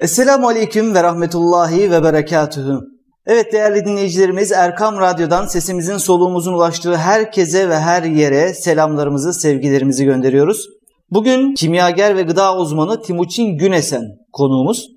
[0.00, 2.78] Esselamu Aleyküm ve Rahmetullahi ve Berekatühü.
[3.26, 10.66] Evet değerli dinleyicilerimiz Erkam Radyo'dan sesimizin soluğumuzun ulaştığı herkese ve her yere selamlarımızı, sevgilerimizi gönderiyoruz.
[11.10, 14.02] Bugün kimyager ve gıda uzmanı Timuçin Günesen
[14.32, 14.88] konuğumuz.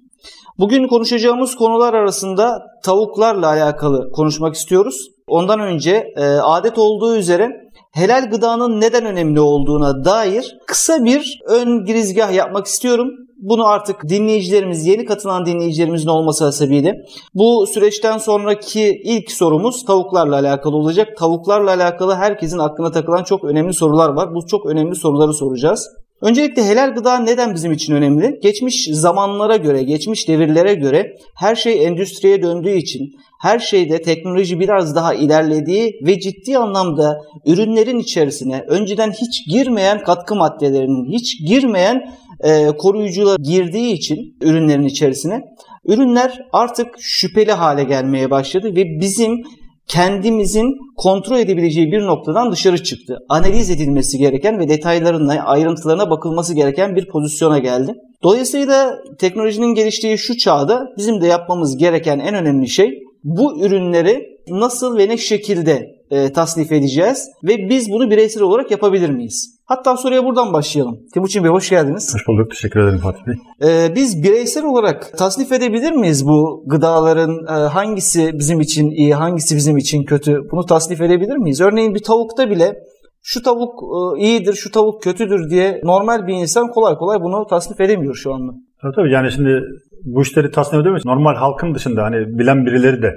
[0.60, 4.96] Bugün konuşacağımız konular arasında tavuklarla alakalı konuşmak istiyoruz.
[5.28, 7.50] Ondan önce e, adet olduğu üzere
[7.96, 13.08] helal gıdanın neden önemli olduğuna dair kısa bir ön girizgah yapmak istiyorum.
[13.38, 16.94] Bunu artık dinleyicilerimiz, yeni katılan dinleyicilerimizin olması hasebiyle
[17.34, 21.08] bu süreçten sonraki ilk sorumuz tavuklarla alakalı olacak.
[21.18, 24.36] Tavuklarla alakalı herkesin aklına takılan çok önemli sorular var.
[24.36, 25.90] Bu çok önemli soruları soracağız.
[26.22, 28.40] Öncelikle helal gıda neden bizim için önemli?
[28.44, 33.12] Geçmiş zamanlara göre, geçmiş devirlere göre her şey endüstriye döndüğü için,
[33.46, 40.36] her şeyde teknoloji biraz daha ilerlediği ve ciddi anlamda ürünlerin içerisine önceden hiç girmeyen katkı
[40.36, 42.02] maddelerinin, hiç girmeyen
[42.44, 45.42] e, koruyucular girdiği için ürünlerin içerisine
[45.86, 49.44] ürünler artık şüpheli hale gelmeye başladı ve bizim
[49.88, 53.18] kendimizin kontrol edebileceği bir noktadan dışarı çıktı.
[53.30, 57.94] Analiz edilmesi gereken ve detaylarına, ayrıntılarına bakılması gereken bir pozisyona geldi.
[58.24, 64.98] Dolayısıyla teknolojinin geliştiği şu çağda bizim de yapmamız gereken en önemli şey bu ürünleri nasıl
[64.98, 69.56] ve ne şekilde e, tasnif edeceğiz ve biz bunu bireysel olarak yapabilir miyiz?
[69.66, 71.00] Hatta soruya buradan başlayalım.
[71.14, 72.14] Timuçin Bey hoş geldiniz.
[72.14, 72.52] Hoş bulduk.
[72.52, 73.36] Teşekkür ederim Fatih Bey.
[73.70, 79.56] Ee, biz bireysel olarak tasnif edebilir miyiz bu gıdaların e, hangisi bizim için iyi, hangisi
[79.56, 80.42] bizim için kötü?
[80.52, 81.62] Bunu tasnif edebilir miyiz?
[81.62, 82.76] Örneğin bir tavukta bile
[83.22, 87.82] şu tavuk e, iyidir, şu tavuk kötüdür diye normal bir insan kolay kolay bunu tasnif
[87.82, 88.52] edemiyor şu anda.
[88.86, 89.64] Tabii tabii yani şimdi
[90.06, 91.06] bu işleri tasnif edemeyiz.
[91.06, 93.14] Normal halkın dışında hani bilen birileri de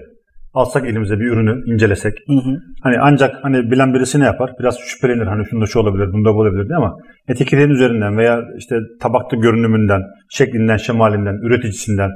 [0.54, 2.12] alsak elimize bir ürünü incelesek.
[2.26, 2.60] Hı hı.
[2.82, 4.50] Hani ancak hani bilen birisi ne yapar?
[4.60, 6.96] Biraz şüphelenir hani şunda şu olabilir, bunda bu olabilir diye ama
[7.28, 12.10] etiketlerin üzerinden veya işte tabakta görünümünden, şeklinden, şemalinden, üreticisinden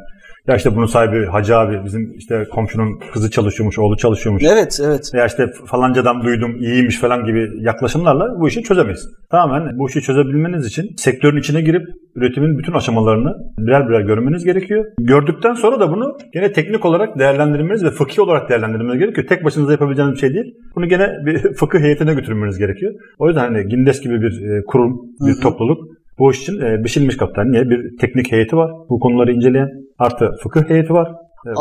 [0.49, 4.43] ya işte bunun sahibi Hacı abi bizim işte komşunun kızı çalışıyormuş, oğlu çalışıyormuş.
[4.53, 5.11] Evet, evet.
[5.15, 9.09] Ya işte falancadan duydum iyiymiş falan gibi yaklaşımlarla bu işi çözemeyiz.
[9.31, 11.83] Tamamen bu işi çözebilmeniz için sektörün içine girip
[12.15, 14.85] üretimin bütün aşamalarını birer birer görmeniz gerekiyor.
[14.99, 19.27] Gördükten sonra da bunu gene teknik olarak değerlendirmeniz ve fıkhi olarak değerlendirmeniz gerekiyor.
[19.27, 20.55] Tek başınıza yapabileceğiniz bir şey değil.
[20.77, 22.93] Bunu gene bir fıkıh heyetine götürmeniz gerekiyor.
[23.19, 25.41] O yüzden hani Gindes gibi bir e, kurum, bir Hı-hı.
[25.43, 27.53] topluluk bu iş için e, biçilmiş kaptan.
[27.53, 27.63] Niye?
[27.63, 28.71] Bir teknik heyeti var.
[28.89, 29.69] Bu konuları inceleyen.
[29.99, 31.13] Artı fıkıh heyeti var.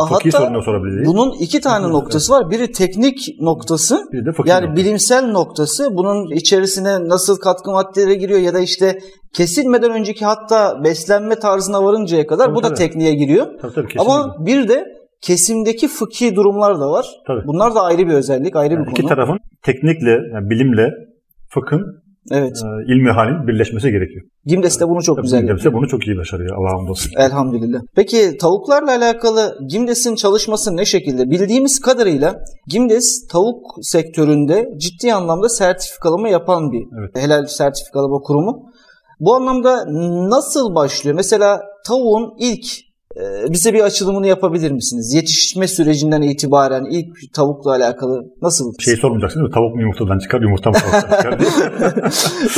[0.10, 1.08] Fıkhi sorunu sorabileceğiz.
[1.08, 1.94] Bunun iki tane evet.
[1.94, 2.52] noktası var.
[2.52, 4.00] Biri teknik noktası.
[4.12, 4.86] Biri de fıkhi yani noktası.
[4.86, 5.90] bilimsel noktası.
[5.94, 9.00] Bunun içerisine nasıl katkı maddeleri giriyor ya da işte
[9.34, 12.72] kesilmeden önceki hatta beslenme tarzına varıncaya kadar tabii, bu tabii.
[12.72, 13.48] da tekniğe giriyor.
[13.62, 14.86] Tabii, tabii, Ama bir de
[15.22, 17.06] kesimdeki fıkhi durumlar da var.
[17.28, 17.48] Tabii.
[17.48, 19.00] Bunlar da ayrı bir özellik, ayrı yani bir konu.
[19.00, 20.90] İki tarafın teknikle, yani bilimle
[21.50, 22.58] fıkhın Evet.
[22.58, 24.26] E, ilmi halin birleşmesi gerekiyor.
[24.46, 27.12] Gimdes de bunu çok Tabii güzel Gimdes de bunu çok iyi başarıyor Allah'a hamdolsun.
[27.18, 27.80] Elhamdülillah.
[27.96, 31.30] Peki tavuklarla alakalı Gimdes'in çalışması ne şekilde?
[31.30, 32.36] Bildiğimiz kadarıyla
[32.68, 37.26] Gimdes tavuk sektöründe ciddi anlamda sertifikalama yapan bir evet.
[37.26, 38.72] helal sertifikalama kurumu.
[39.20, 39.86] Bu anlamda
[40.30, 41.16] nasıl başlıyor?
[41.16, 42.66] Mesela tavuğun ilk
[43.50, 45.14] bize bir açılımını yapabilir misiniz?
[45.14, 48.74] Yetişme sürecinden itibaren ilk tavukla alakalı nasıl?
[48.80, 49.54] Şey sormayacaksınız mı?
[49.54, 51.40] Tavuk mu yumurtadan çıkar, yumurta mı tavuktan çıkar?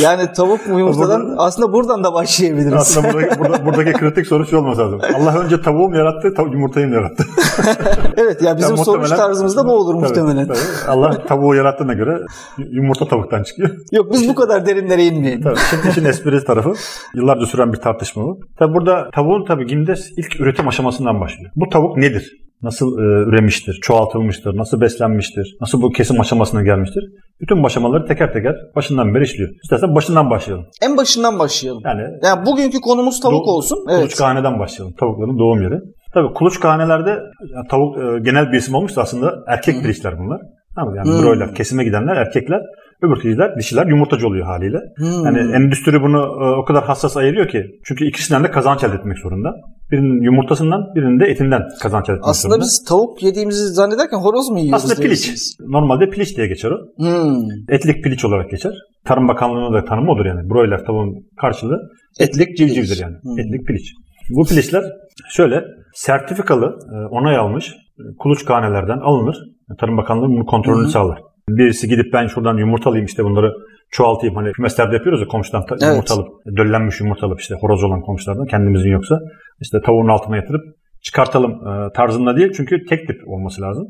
[0.00, 1.22] yani tavuk mu yumurtadan?
[1.22, 2.72] Burada, aslında buradan da başlayabiliriz.
[2.72, 5.00] Aslında buradaki, burada, buradaki kritik soru şu olması lazım.
[5.14, 7.24] Allah önce tavuğu mu yarattı, tav yumurtayı mı yarattı?
[8.16, 10.46] evet ya bizim yani soruş tarzımızda bu olur tabii, muhtemelen.
[10.46, 10.58] Tabii.
[10.88, 12.20] Allah tavuğu yarattığına göre
[12.58, 13.70] yumurta tavuktan çıkıyor.
[13.92, 15.42] Yok biz bu kadar derinlere inmeyelim.
[15.42, 16.72] Tabii, şimdi işin esprisi tarafı
[17.14, 18.38] yıllarca süren bir tartışma bu.
[18.58, 21.50] Tabii burada tavuğun tabii Gindes ilk üretim aşamasından başlıyor.
[21.56, 22.32] Bu tavuk nedir?
[22.62, 27.04] Nasıl e, üremiştir, çoğaltılmıştır, nasıl beslenmiştir, nasıl bu kesim aşamasına gelmiştir?
[27.40, 29.50] Bütün bu aşamaları teker teker başından beri işliyor.
[29.62, 30.66] İstersen başından başlayalım.
[30.82, 31.82] En başından başlayalım.
[31.84, 33.78] Yani, yani bugünkü konumuz tavuk olsun.
[33.90, 34.00] Evet.
[34.00, 34.94] Kuluçkahaneden başlayalım.
[35.00, 35.80] Tavukların doğum yeri.
[36.14, 37.10] Tabii kuluçkahanelerde
[37.54, 40.40] yani tavuk e, genel bir isim olmuş da aslında erkek bilinçler bunlar.
[40.76, 41.22] Tamam yani hmm.
[41.22, 42.60] broiler, kesime gidenler erkekler.
[43.04, 44.78] Öbür dişiler, dişiler yumurtacı oluyor haliyle.
[44.96, 45.24] Hmm.
[45.24, 47.64] Yani endüstri bunu e, o kadar hassas ayırıyor ki.
[47.84, 49.50] Çünkü ikisinden de kazanç elde etmek zorunda.
[49.90, 52.64] Birinin yumurtasından, birinin de etinden kazanç elde etmek Aslında zorunda.
[52.64, 54.84] biz tavuk yediğimizi zannederken horoz mu yiyoruz?
[54.84, 55.32] Aslında piliç.
[55.60, 56.78] Normalde piliç diye geçer o.
[56.96, 57.74] Hmm.
[57.74, 58.72] Etlik piliç olarak geçer.
[59.04, 60.50] Tarım Bakanlığı'nın da tanımı odur yani.
[60.50, 61.78] Broiler tavuğun karşılığı
[62.20, 63.16] etlik, etlik civcivdir yani.
[63.22, 63.38] Hmm.
[63.38, 63.92] Etlik piliç.
[64.30, 64.84] Bu piliçler
[65.28, 65.64] şöyle
[65.94, 69.36] sertifikalı, e, onay almış e, kuluçkanelerden alınır.
[69.80, 70.90] Tarım Bakanlığı bunu kontrolünü Hı-hı.
[70.90, 71.18] sağlar.
[71.48, 73.52] Birisi gidip ben şuradan yumurta alayım işte bunları
[73.90, 74.36] çoğaltayım.
[74.36, 75.82] Hani kümeslerde yapıyoruz ya komşudan evet.
[75.82, 79.18] yumurta alıp, döllenmiş yumurta alıp işte horoz olan komşulardan kendimizin yoksa
[79.60, 80.62] işte tavuğun altına yatırıp
[81.02, 82.52] çıkartalım e, tarzında değil.
[82.56, 83.88] Çünkü tek tip olması lazım.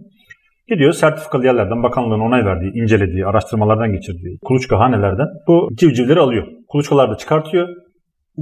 [0.68, 6.46] Gidiyor sertifikalı yerlerden bakanlığın onay verdiği, incelediği, araştırmalardan geçirdiği kuluçka hanelerden bu civcivleri alıyor.
[6.68, 7.68] Kuluçkalar da çıkartıyor.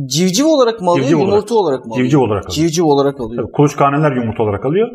[0.06, 1.52] Civciv olarak mı alıyor, Civciv yumurta olarak.
[1.52, 2.04] olarak mı alıyor?
[2.04, 2.54] Civciv olarak alıyor.
[2.54, 3.42] Civciv olarak alıyor.
[3.42, 4.88] Tabii kuluçkaneler yumurta olarak alıyor.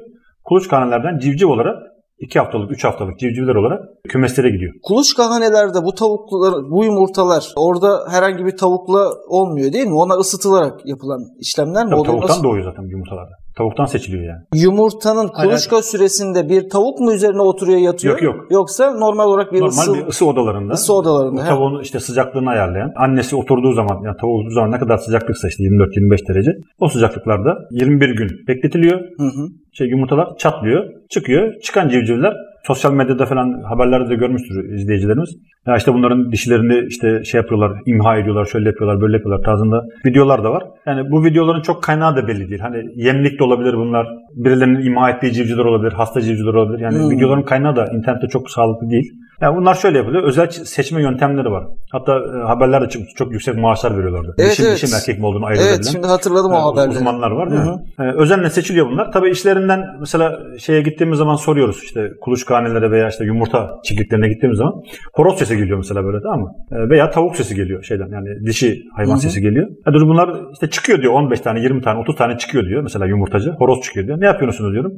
[0.44, 1.78] Kuluçkanelerden civciv olarak
[2.20, 3.80] 2 haftalık, 3 haftalık civcivler olarak
[4.10, 4.74] kümeslere gidiyor.
[4.84, 9.94] Kuluçkahanelerde bu tavuklar, bu yumurtalar orada herhangi bir tavukla olmuyor değil mi?
[9.94, 12.44] Onlar ısıtılarak yapılan işlemler mi Tabii tavuktan Nasıl?
[12.44, 13.36] doğuyor zaten yumurtalarda.
[13.58, 14.42] Tavuktan seçiliyor yani.
[14.64, 18.22] Yumurtanın kuluçka süresinde bir tavuk mu üzerine oturuyor yatıyor?
[18.22, 18.52] Yok, yok.
[18.52, 19.94] Yoksa normal olarak bir Normal ısı...
[19.94, 20.74] bir ısı odalarında.
[20.74, 21.48] ısı odalarında, he.
[21.48, 22.92] tavuğun işte sıcaklığını ayarlayan.
[22.96, 26.52] Annesi oturduğu zaman yani tavuğu oturduğu zaman ne kadar sıcaklıksa işte 24-25 derece.
[26.80, 29.00] O sıcaklıklarda 21 gün bekletiliyor.
[29.00, 29.48] Hı hı.
[29.74, 31.54] Şey yumurtalar çatlıyor, çıkıyor.
[31.64, 32.34] Çıkan civcivler
[32.68, 35.30] sosyal medyada falan haberlerde de görmüştür izleyicilerimiz.
[35.68, 40.44] Ya işte bunların dişlerini işte şey yapıyorlar, imha ediyorlar, şöyle yapıyorlar, böyle yapıyorlar tarzında videolar
[40.44, 40.64] da var.
[40.86, 42.62] Yani bu videoların çok kaynağı da belli değil.
[42.62, 44.08] Hani yemlik de olabilir bunlar.
[44.44, 46.80] Birilerinin imha ettiği civcivler olabilir, hasta civcivler olabilir.
[46.84, 47.12] Yani Hmm.
[47.12, 49.12] videoların kaynağı da internette çok sağlıklı değil.
[49.42, 50.24] Yani bunlar şöyle yapılıyor.
[50.24, 51.64] Özel seçme yöntemleri var.
[51.92, 54.36] Hatta e, haberlerde çıkmış çok yüksek maaşlar veriyorlardı.
[54.38, 54.76] Evet, dişi, evet.
[54.84, 56.98] dişi erkek mi olduğunu ayırt Evet şimdi hatırladım o Evet, haberleri.
[56.98, 57.58] Uzmanlar var mi?
[58.00, 59.12] Ee, özenle seçiliyor bunlar.
[59.12, 64.74] Tabii işlerinden mesela şeye gittiğimiz zaman soruyoruz işte kuluçkanelere veya işte yumurta çiftliklerine gittiğimiz zaman
[65.14, 66.52] horoz sesi geliyor mesela böyle tamam mı?
[66.72, 69.20] Ee, veya tavuk sesi geliyor şeyden yani dişi hayvan Hı hı.
[69.22, 69.68] sesi geliyor.
[69.88, 73.06] Ya dur bunlar işte çıkıyor diyor 15 tane 20 tane 30 tane çıkıyor diyor mesela
[73.06, 73.52] yumurtacı.
[73.52, 74.22] Horoz çıkıyor diyor.
[74.22, 74.92] Ne yapıyorsunuz diyorum.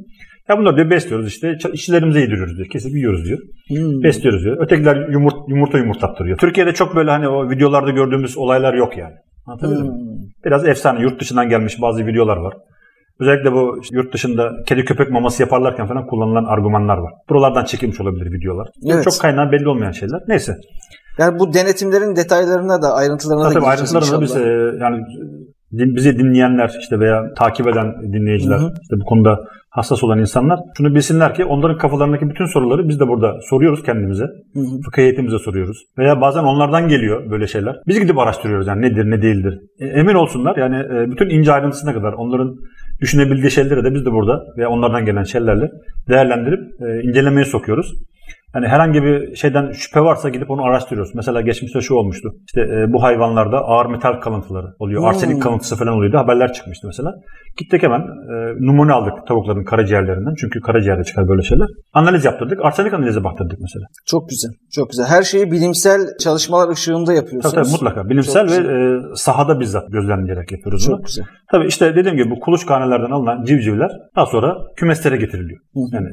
[0.48, 2.68] Ya bunları diyor besliyoruz işte işçilerimize yediriyoruz diyor.
[2.68, 3.38] Kesip yiyoruz diyor.
[3.68, 4.02] Hmm.
[4.02, 4.56] Besliyoruz diyor.
[4.60, 6.38] Ötekiler yumurt, yumurta yumurtattırıyor.
[6.38, 9.14] Türkiye'de çok böyle hani o videolarda gördüğümüz olaylar yok yani.
[9.46, 9.94] Anlatabiliyor muyum?
[9.94, 10.20] Hmm.
[10.44, 12.54] Biraz efsane yurt dışından gelmiş bazı videolar var.
[13.20, 17.12] Özellikle bu işte yurt dışında kedi köpek maması yaparlarken falan kullanılan argümanlar var.
[17.28, 18.68] Buralardan çekilmiş olabilir videolar.
[18.92, 19.04] Evet.
[19.04, 20.20] Çok kaynağı belli olmayan şeyler.
[20.28, 20.56] Neyse.
[21.18, 25.02] Yani bu denetimlerin detaylarına da ayrıntılarına da Tabii gireceğiz ayrıntılarını biz e, yani
[25.72, 28.72] bizi dinleyenler işte veya takip eden dinleyiciler Hı hı.
[28.82, 29.40] işte bu konuda
[29.70, 34.24] hassas olan insanlar şunu bilsinler ki onların kafalarındaki bütün soruları biz de burada soruyoruz kendimize.
[34.24, 34.80] Hı hı.
[34.84, 35.84] Fıkıh heyetimize soruyoruz.
[35.98, 37.76] Veya bazen onlardan geliyor böyle şeyler.
[37.86, 39.58] Biz gidip araştırıyoruz yani nedir ne değildir.
[39.80, 42.56] E, emin olsunlar yani e, bütün ince ayrıntısına kadar onların
[43.00, 45.70] düşünebildiği şeyleri de biz de burada veya onlardan gelen şeylerle
[46.08, 47.94] değerlendirip e, incelemeye sokuyoruz.
[48.54, 51.14] Yani herhangi bir şeyden şüphe varsa gidip onu araştırıyoruz.
[51.14, 52.28] Mesela geçmişte şu olmuştu.
[52.46, 55.00] İşte e, bu hayvanlarda ağır metal kalıntıları oluyor.
[55.00, 55.08] Hmm.
[55.08, 56.18] Arsenik kalıntısı falan oluyordu.
[56.18, 57.14] Haberler çıkmıştı mesela.
[57.58, 60.34] Gittik hemen e, numune aldık tavukların karaciğerlerinden.
[60.40, 61.66] Çünkü karaciğerde çıkar böyle şeyler.
[61.92, 62.64] Analiz yaptırdık.
[62.64, 63.86] Arsenik analizi baktırdık mesela.
[64.06, 64.50] Çok güzel.
[64.72, 65.06] Çok güzel.
[65.06, 67.54] Her şeyi bilimsel çalışmalar ışığında yapıyorsunuz.
[67.54, 68.08] Tabii, tabii mutlaka.
[68.08, 69.10] Bilimsel Çok ve güzel.
[69.12, 70.96] e, sahada bizzat gözlemleyerek yapıyoruz bunu.
[70.96, 71.24] Çok güzel.
[71.52, 75.60] Tabii işte dediğim gibi bu kuluçkanelerden alınan civcivler daha sonra kümeslere getiriliyor.
[75.74, 75.80] Hı.
[75.92, 76.08] Yani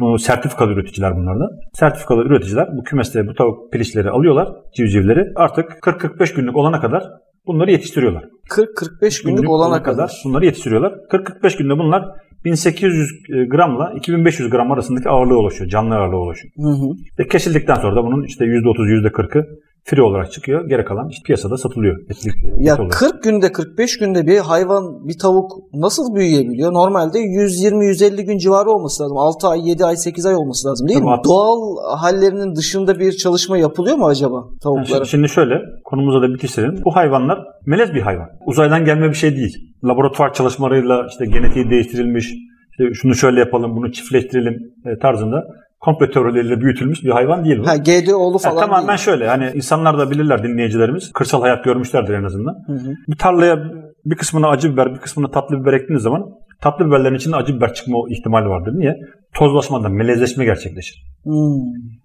[0.00, 1.48] bu sertifikalı üreticiler bunlar da.
[1.78, 5.32] Sertifikalı üreticiler bu kümeslere bu tavuk pilişleri alıyorlar, civcivleri.
[5.34, 7.04] Artık 40-45 günlük olana kadar
[7.46, 8.24] bunları yetiştiriyorlar.
[8.50, 10.10] 40-45 günlük olana kadar.
[10.24, 10.92] bunları yetiştiriyorlar.
[10.92, 12.04] 40-45 günde bunlar
[12.44, 13.10] 1800
[13.48, 15.70] gramla 2500 gram arasındaki ağırlığa ulaşıyor.
[15.70, 16.52] Canlı ağırlığa ulaşıyor.
[16.56, 16.88] Hı hı.
[17.18, 19.46] Ve kesildikten sonra da bunun işte %30, %40'ı
[19.88, 20.68] free olarak çıkıyor.
[20.68, 21.96] Geri kalan işte piyasada satılıyor.
[22.10, 22.92] Etlik, Ya et olarak.
[22.92, 26.72] 40 günde 45 günde bir hayvan bir tavuk nasıl büyüyebiliyor?
[26.72, 29.16] Normalde 120-150 gün civarı olması lazım.
[29.18, 31.14] 6 ay, 7 ay, 8 ay olması lazım değil Tabii, mi?
[31.14, 31.58] at- Doğal
[31.98, 34.86] hallerinin dışında bir çalışma yapılıyor mu acaba Yani tavuklara?
[35.04, 35.54] şimdi, şimdi şöyle
[35.84, 36.80] konumuza da bitiştirelim.
[36.84, 38.28] Bu hayvanlar melez bir hayvan.
[38.46, 39.54] Uzaydan gelme bir şey değil.
[39.84, 42.34] Laboratuvar çalışmalarıyla işte genetiği değiştirilmiş,
[42.70, 44.54] işte şunu şöyle yapalım, bunu çiftleştirelim
[44.86, 45.42] e, tarzında
[45.80, 47.66] komplo teorileriyle büyütülmüş bir hayvan değil bu.
[47.66, 48.98] Ha GDO'lu falan tamamen değil.
[48.98, 51.12] şöyle hani insanlar da bilirler dinleyicilerimiz.
[51.12, 52.54] Kırsal hayat görmüşlerdir en azından.
[52.66, 52.94] Hı hı.
[53.08, 53.58] Bir tarlaya
[54.04, 56.22] bir kısmına acı biber, bir kısmına tatlı biber ektiğiniz zaman
[56.60, 58.72] tatlı biberlerin içinde acı biber çıkma ihtimali vardır.
[58.74, 58.96] Niye?
[59.34, 61.02] Tozlaşmadan melezleşme gerçekleşir.
[61.24, 61.60] Hmm.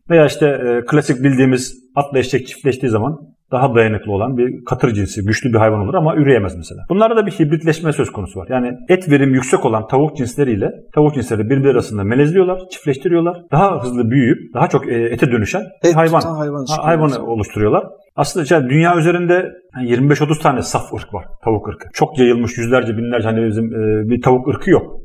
[0.10, 3.18] Veya işte e, klasik bildiğimiz atla eşek çiftleştiği zaman
[3.52, 6.82] daha dayanıklı olan bir katır cinsi, güçlü bir hayvan olur ama üreyemez mesela.
[6.90, 8.48] Bunlarda da bir hibritleşme söz konusu var.
[8.50, 13.38] Yani et verimi yüksek olan tavuk cinsleriyle tavuk cinsleri birbiri arasında melezliyorlar, çiftleştiriyorlar.
[13.52, 17.84] Daha hızlı büyüyüp daha çok e, ete dönüşen Et hayvan, hayvan ha- hayvanı oluşturuyorlar.
[18.16, 21.88] Aslında işte dünya üzerinde yani 25-30 tane saf ırk var, tavuk ırkı.
[21.94, 25.02] Çok yayılmış yüzlerce binlerce hani bizim e, bir tavuk ırkı yok.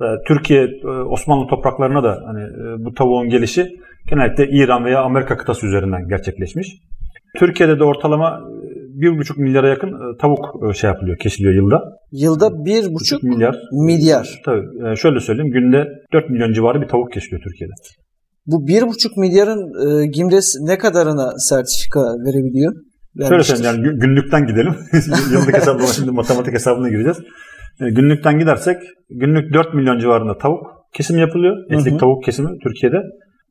[0.00, 0.68] E, Türkiye,
[1.08, 2.42] Osmanlı topraklarına da hani
[2.84, 3.66] bu tavuğun gelişi
[4.10, 6.78] genellikle İran veya Amerika kıtası üzerinden gerçekleşmiş.
[7.38, 11.80] Türkiye'de de ortalama e, 1,5 milyara yakın e, tavuk e, şey yapılıyor, kesiliyor yılda.
[12.12, 13.56] Yılda 1,5 milyar.
[13.72, 14.40] milyar.
[14.44, 17.72] Tabii e, şöyle söyleyeyim günde 4 milyon civarı bir tavuk kesiliyor Türkiye'de.
[18.46, 19.62] Bu 1,5 milyarın
[20.02, 22.72] e, Gimres ne kadarına sertifika verebiliyor?
[23.28, 24.74] Şöyle söyleyeyim yani gü- günlükten gidelim.
[25.32, 27.18] Yıllık hesaplama şimdi matematik hesabına gireceğiz.
[27.80, 28.76] E, Günlükten gidersek
[29.10, 31.56] günlük 4 milyon civarında tavuk kesim yapılıyor.
[31.70, 31.98] Etlik Hı hı.
[31.98, 32.96] tavuk kesimi Türkiye'de.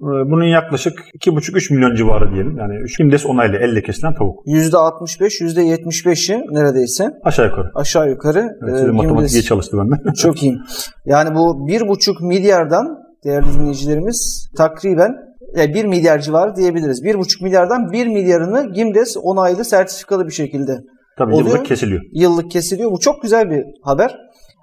[0.01, 2.58] E, Bunun yaklaşık 2,5-3 milyon civarı diyelim.
[2.58, 4.46] Yani 3 gündes onaylı elle kesilen tavuk.
[4.48, 7.72] %65, %75'i neredeyse Aşağı yukarı.
[7.75, 10.13] aşağı yukarı Evet, e, matematik iyi çalıştı benden.
[10.22, 10.58] Çok iyi.
[11.06, 15.15] Yani bu bir buçuk milyardan değerli dinleyicilerimiz takriben
[15.60, 17.03] e, 1 milyar civarı diyebiliriz.
[17.03, 20.77] Bir buçuk milyardan 1 milyarını Gimdes onaylı sertifikalı bir şekilde
[21.18, 21.48] Tabii oluyor.
[21.50, 22.01] yıllık kesiliyor.
[22.13, 22.91] Yıllık kesiliyor.
[22.91, 24.18] Bu çok güzel bir haber.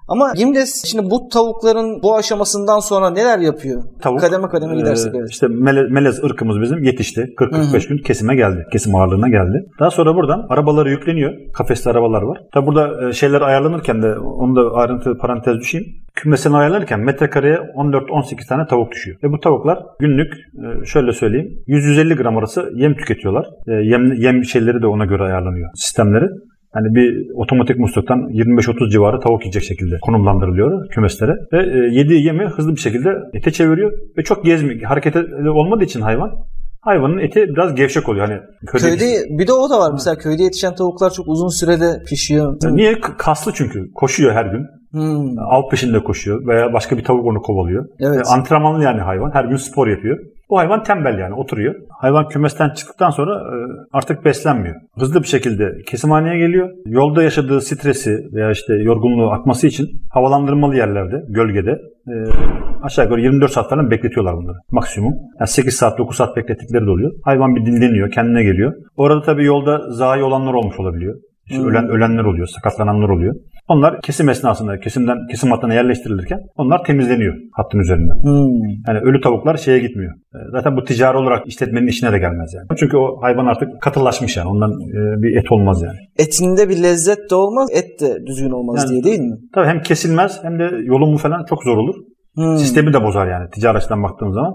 [0.07, 3.83] Ama Gimdes şimdi bu tavukların bu aşamasından sonra neler yapıyor?
[4.01, 5.29] Tavuk, kademe kademe e, gidersek evet.
[5.29, 7.21] İşte mele- melez ırkımız bizim yetişti.
[7.37, 8.65] 40-45 gün kesime geldi.
[8.71, 9.65] Kesim ağırlığına geldi.
[9.79, 11.33] Daha sonra buradan arabaları yükleniyor.
[11.53, 12.37] Kafesli arabalar var.
[12.53, 15.87] Tabi burada e, şeyler ayarlanırken de onu da ayrıntı parantez düşeyim.
[16.15, 19.17] Kümesini ayarlanırken metrekareye 14-18 tane tavuk düşüyor.
[19.23, 23.45] Ve bu tavuklar günlük e, şöyle söyleyeyim 100-150 gram arası yem tüketiyorlar.
[23.67, 26.25] Yem, yem şeyleri de ona göre ayarlanıyor sistemleri.
[26.77, 31.31] Yani bir otomatik musluktan 25-30 civarı tavuk yiyecek şekilde konumlandırılıyor kümeslere.
[31.53, 33.91] Ve e, yediği yemi hızlı bir şekilde ete çeviriyor.
[34.17, 34.81] Ve çok gezmiyor.
[34.81, 36.31] Hareketli olmadığı için hayvan
[36.81, 38.27] hayvanın eti biraz gevşek oluyor.
[38.27, 39.05] Hani köyde, Köyde
[39.39, 39.91] bir de o da var.
[39.93, 42.57] Mesela köyde yetişen tavuklar çok uzun sürede pişiyor.
[42.71, 42.99] Niye?
[43.17, 43.91] Kaslı çünkü.
[43.95, 44.65] Koşuyor her gün.
[44.91, 47.85] Hmm, Av peşinde koşuyor veya başka bir tavuk onu kovalıyor.
[47.99, 48.19] Evet.
[48.27, 49.31] E, antrenmanlı yani hayvan.
[49.33, 50.17] Her gün spor yapıyor.
[50.49, 51.75] Bu hayvan tembel yani oturuyor.
[52.01, 53.55] Hayvan kümesten çıktıktan sonra e,
[53.93, 54.75] artık beslenmiyor.
[54.99, 56.69] Hızlı bir şekilde kesimhaneye geliyor.
[56.85, 61.71] Yolda yaşadığı stresi veya işte yorgunluğu atması için havalandırmalı yerlerde, gölgede
[62.07, 62.13] e,
[62.83, 65.13] aşağı yukarı 24 saat falan bekletiyorlar bunları maksimum.
[65.39, 67.11] Yani 8 saat, 9 saat beklettikleri de oluyor.
[67.23, 68.73] Hayvan bir dinleniyor, kendine geliyor.
[68.97, 71.15] Orada tabii yolda zayi olanlar olmuş olabiliyor.
[71.49, 71.69] İşte Hmm.
[71.69, 73.35] ölen ölenler oluyor, sakatlananlar oluyor.
[73.67, 78.15] Onlar kesim esnasında, kesimden kesim hattına yerleştirilirken onlar temizleniyor hattın üzerinden.
[78.23, 78.69] hmm.
[78.87, 80.13] Yani ölü tavuklar şeye gitmiyor.
[80.13, 82.67] E, Zaten bu ticari olarak işletmenin işine de gelmez yani.
[82.79, 84.49] Çünkü o hayvan artık katılaşmış yani.
[84.49, 85.97] Ondan e, bir et olmaz yani.
[86.19, 89.35] Etinde bir lezzet de olmaz, et de düzgün olmaz Yani- diye değil mi?
[89.53, 91.95] Tabii hem kesilmez hem de yolumu falan çok zor olur.
[92.35, 92.57] Hmm.
[92.57, 94.53] Sistemi de bozar yani ticari açıdan baktığım zaman.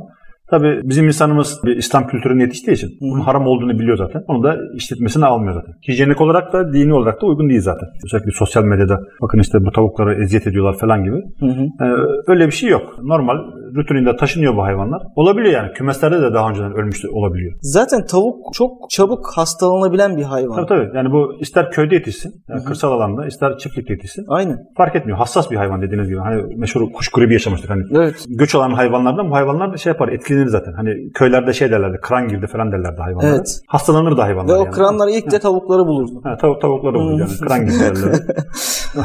[0.52, 4.22] Tabii bizim insanımız bir İslam kültürüne yetiştiği için bunun haram olduğunu biliyor zaten.
[4.28, 5.74] Onu da işletmesine almıyor zaten.
[5.88, 7.88] Hijyenik olarak da dini olarak da uygun değil zaten.
[8.04, 11.16] Özellikle sosyal medyada bakın işte bu tavuklara eziyet ediyorlar falan gibi.
[11.40, 11.62] Hı hı.
[11.84, 11.86] Ee,
[12.26, 12.82] öyle bir şey yok.
[13.02, 13.36] Normal
[13.76, 15.02] rutininde taşınıyor bu hayvanlar.
[15.16, 15.72] Olabiliyor yani.
[15.72, 17.52] Kümeslerde de daha önceden ölmüş olabiliyor.
[17.60, 20.56] Zaten tavuk çok çabuk hastalanabilen bir hayvan.
[20.56, 20.96] Tabii tabii.
[20.96, 24.24] Yani bu ister köyde yetişsin, yani kırsal alanda, ister çiftlikte yetişsin.
[24.28, 24.58] Aynen.
[24.76, 25.18] Fark etmiyor.
[25.18, 26.18] Hassas bir hayvan dediğiniz gibi.
[26.18, 27.70] Hani meşhur kuş gribi yaşamıştık.
[27.70, 28.24] Hani Evet.
[28.28, 30.72] göç alan hayvanlardan bu hayvanlar da şey yapar, etkilenir zaten.
[30.72, 33.34] Hani köylerde şey derlerdi, kran girdi falan derlerdi hayvanlara.
[33.34, 33.60] Evet.
[33.66, 34.74] Hastalanır da hayvanlar Ve o yani.
[34.74, 36.20] kranlar ilk de tavukları bulurdu.
[36.24, 37.30] Ha, tavuk, tavukları olur yani.
[37.48, 38.20] Kran gibi derler.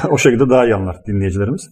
[0.12, 1.70] o şekilde daha iyi anlar dinleyicilerimiz.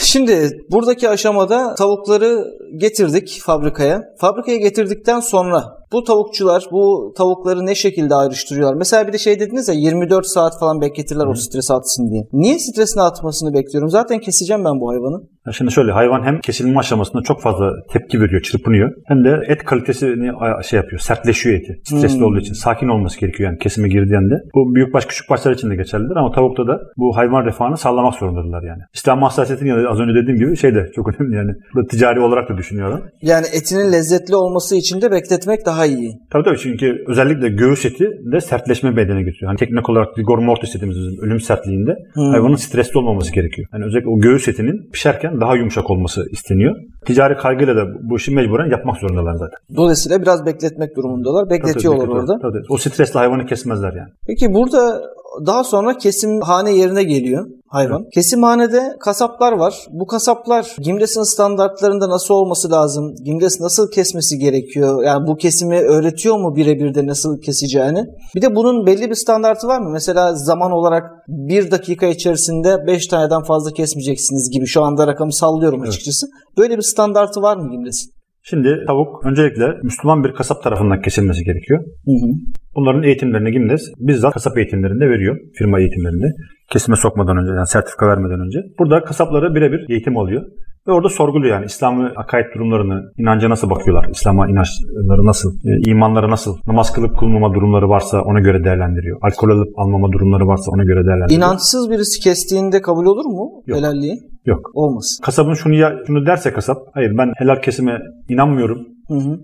[0.00, 2.44] Şimdi buradaki aşamada tavukları
[2.76, 4.02] getirdik fabrikaya.
[4.20, 8.76] Fabrikaya getirdikten sonra bu tavukçular bu tavukları ne şekilde ayrıştırıyorlar?
[8.76, 12.22] Mesela bir de şey dediniz ya 24 saat falan bekletirler o stres atsın diye.
[12.32, 13.90] Niye stresini atmasını bekliyorum?
[13.90, 15.22] Zaten keseceğim ben bu hayvanı.
[15.52, 18.92] Şimdi şöyle hayvan hem kesilme aşamasında çok fazla tepki veriyor, çırpınıyor.
[19.06, 20.32] Hem de et kalitesini
[20.64, 21.80] şey yapıyor, sertleşiyor eti.
[21.84, 22.24] Stresli Hmm.
[22.24, 24.34] olduğu için sakin olması gerekiyor yani kesime girdiğinde.
[24.54, 28.14] Bu büyük baş küçük başlar için de geçerlidir ama tavukta da bu hayvan refahını sağlamak
[28.14, 28.82] zorundadırlar yani.
[28.94, 31.50] İslam hassasiyetinin yanında az önce dediğim gibi şey de çok önemli yani.
[31.74, 33.00] Bu ticari olarak da düşünüyorum.
[33.22, 36.12] Yani etinin lezzetli olması için de bekletmek daha iyi.
[36.30, 39.46] Tabii tabii çünkü özellikle göğüs eti de sertleşme meydana getiriyor.
[39.48, 42.30] Hani teknik olarak rigor mortis dediğimiz ölüm sertliğinde Hmm.
[42.30, 43.68] hayvanın stresli olmaması gerekiyor.
[43.72, 46.76] Yani özellikle o göğüs etinin pişerken daha yumuşak olması isteniyor.
[47.06, 49.58] Ticari kaygıyla da bu işi mecburen yapmak zorundalar zaten.
[49.76, 51.44] Dolayısıyla biraz bekletmek durumundalar.
[51.44, 52.38] Tabii, Bekletiyorlar tabii, orada.
[52.42, 52.62] tabii.
[52.68, 54.10] O stresle hayvanı kesmezler yani.
[54.26, 55.00] Peki burada
[55.46, 58.04] daha sonra kesimhane yerine geliyor hayvan.
[58.14, 59.86] Kesimhanede kasaplar var.
[59.90, 63.14] Bu kasaplar Gimdes'in standartlarında nasıl olması lazım?
[63.24, 65.04] Gimdes nasıl kesmesi gerekiyor?
[65.04, 68.04] Yani bu kesimi öğretiyor mu birebir de nasıl keseceğini?
[68.36, 69.90] Bir de bunun belli bir standartı var mı?
[69.92, 74.66] Mesela zaman olarak bir dakika içerisinde 5 taneden fazla kesmeyeceksiniz gibi.
[74.66, 76.26] Şu anda rakamı sallıyorum açıkçası.
[76.58, 78.19] Böyle bir standartı var mı Gimdes'in?
[78.42, 81.80] Şimdi tavuk öncelikle Müslüman bir kasap tarafından kesilmesi gerekiyor.
[81.80, 82.30] Hı hı.
[82.76, 85.36] Bunların eğitimlerini Gimdes bizzat kasap eğitimlerinde veriyor.
[85.58, 86.26] Firma eğitimlerinde.
[86.70, 88.58] Kesime sokmadan önce yani sertifika vermeden önce.
[88.78, 90.42] Burada kasapları birebir eğitim alıyor.
[90.88, 96.30] Ve orada sorguluyor yani İslam'ı akaid durumlarını, inanca nasıl bakıyorlar, İslam'a inançları nasıl, e, imanları
[96.30, 99.18] nasıl, namaz kılıp kılmama durumları varsa ona göre değerlendiriyor.
[99.22, 101.38] Alkol alıp almama durumları varsa ona göre değerlendiriyor.
[101.38, 103.62] İnançsız birisi kestiğinde kabul olur mu?
[103.66, 103.78] Yok.
[103.78, 104.18] Helalliği?
[104.46, 104.70] Yok.
[104.74, 105.18] Olmaz.
[105.22, 108.86] Kasabın şunu ya, şunu derse kasap, hayır ben helal kesime inanmıyorum.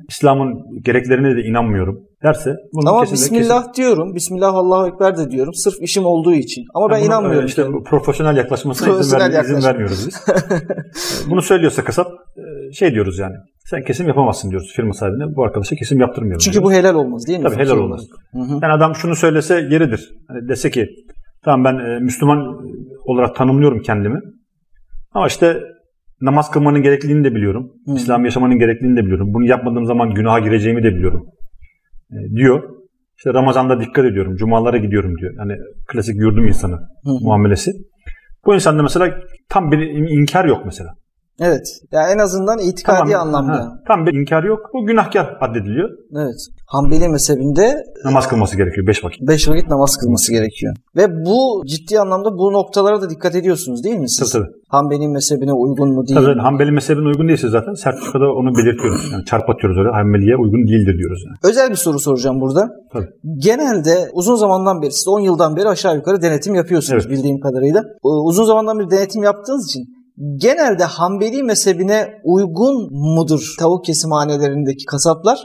[0.08, 0.54] İslam'ın
[0.84, 4.14] gereklerine de inanmıyorum derse bunun Ama kesinlikle Bismillah diyorum.
[4.14, 5.54] Bismillah Allahu Ekber de diyorum.
[5.54, 6.64] Sırf işim olduğu için.
[6.74, 7.42] Ama ben Yani bunu, inanmıyorum.
[7.42, 9.68] e, İşte bu profesyonel yaklaşmasına izin, Profesyonel izin yaklaşım.
[9.68, 10.24] vermiyoruz biz.
[11.26, 12.06] E, Bunu söylüyorsa kasap
[12.36, 13.34] e, şey diyoruz yani.
[13.64, 15.36] Sen kesim yapamazsın diyoruz firma sahibine.
[15.36, 16.38] Bu arkadaşa kesim yaptırmıyorum.
[16.38, 16.70] Çünkü diyoruz.
[16.70, 17.44] bu helal olmaz değil mi?
[17.44, 18.06] Tabii helal olmaz.
[18.32, 18.52] Hı hı.
[18.62, 20.10] Yani adam şunu söylese yeridir.
[20.28, 20.86] Hani dese ki
[21.44, 22.38] tamam ben Müslüman
[23.06, 24.20] olarak tanımlıyorum kendimi.
[25.12, 25.60] Ama işte
[26.20, 27.72] namaz kılmanın gerekliliğini de biliyorum.
[27.86, 27.94] Hı.
[27.94, 29.34] İslam yaşamanın gerekliliğini de biliyorum.
[29.34, 31.26] Bunu yapmadığım zaman günaha gireceğimi de biliyorum.
[32.12, 32.62] E, diyor.
[33.18, 34.36] İşte Ramazan'da dikkat ediyorum.
[34.36, 35.34] Cumalara gidiyorum diyor.
[35.38, 35.52] Yani
[35.86, 37.72] klasik yurdum insanı Hı muamelesi.
[38.46, 40.94] Bu insanda mesela tam bir in- inkar yok mesela.
[41.40, 41.66] Evet.
[41.92, 43.58] Yani en azından itikadi tamam, anlamda.
[43.58, 44.60] Ha, tam bir inkar yok.
[44.74, 45.90] Bu günahkar addediliyor.
[46.16, 46.40] Evet.
[46.66, 49.20] Hanbeli mezhebinde namaz kılması gerekiyor 5 vakit.
[49.20, 50.74] 5 vakit namaz kılması gerekiyor.
[50.96, 54.32] Ve bu ciddi anlamda bu noktalara da dikkat ediyorsunuz değil mi siz?
[54.32, 54.52] Tabii tabii.
[54.68, 56.40] Hanbeli mezhebine uygun mu değil tabii, mi?
[56.40, 59.12] Hanbeli mezhebine uygun değilse zaten sertifikada onu belirtiyoruz.
[59.12, 59.88] Yani çarpatıyoruz öyle.
[59.88, 61.22] Hanbeliye uygun değildir diyoruz.
[61.26, 61.36] Yani.
[61.52, 62.68] Özel bir soru soracağım burada.
[62.92, 63.06] Tabii.
[63.38, 67.18] Genelde uzun zamandan beri, siz 10 yıldan beri aşağı yukarı denetim yapıyorsunuz evet.
[67.18, 67.84] bildiğim kadarıyla.
[68.02, 69.95] Uzun zamandan beri denetim yaptığınız için
[70.36, 75.38] genelde Hanbeli mezhebine uygun mudur tavuk kesimhanelerindeki kasaplar?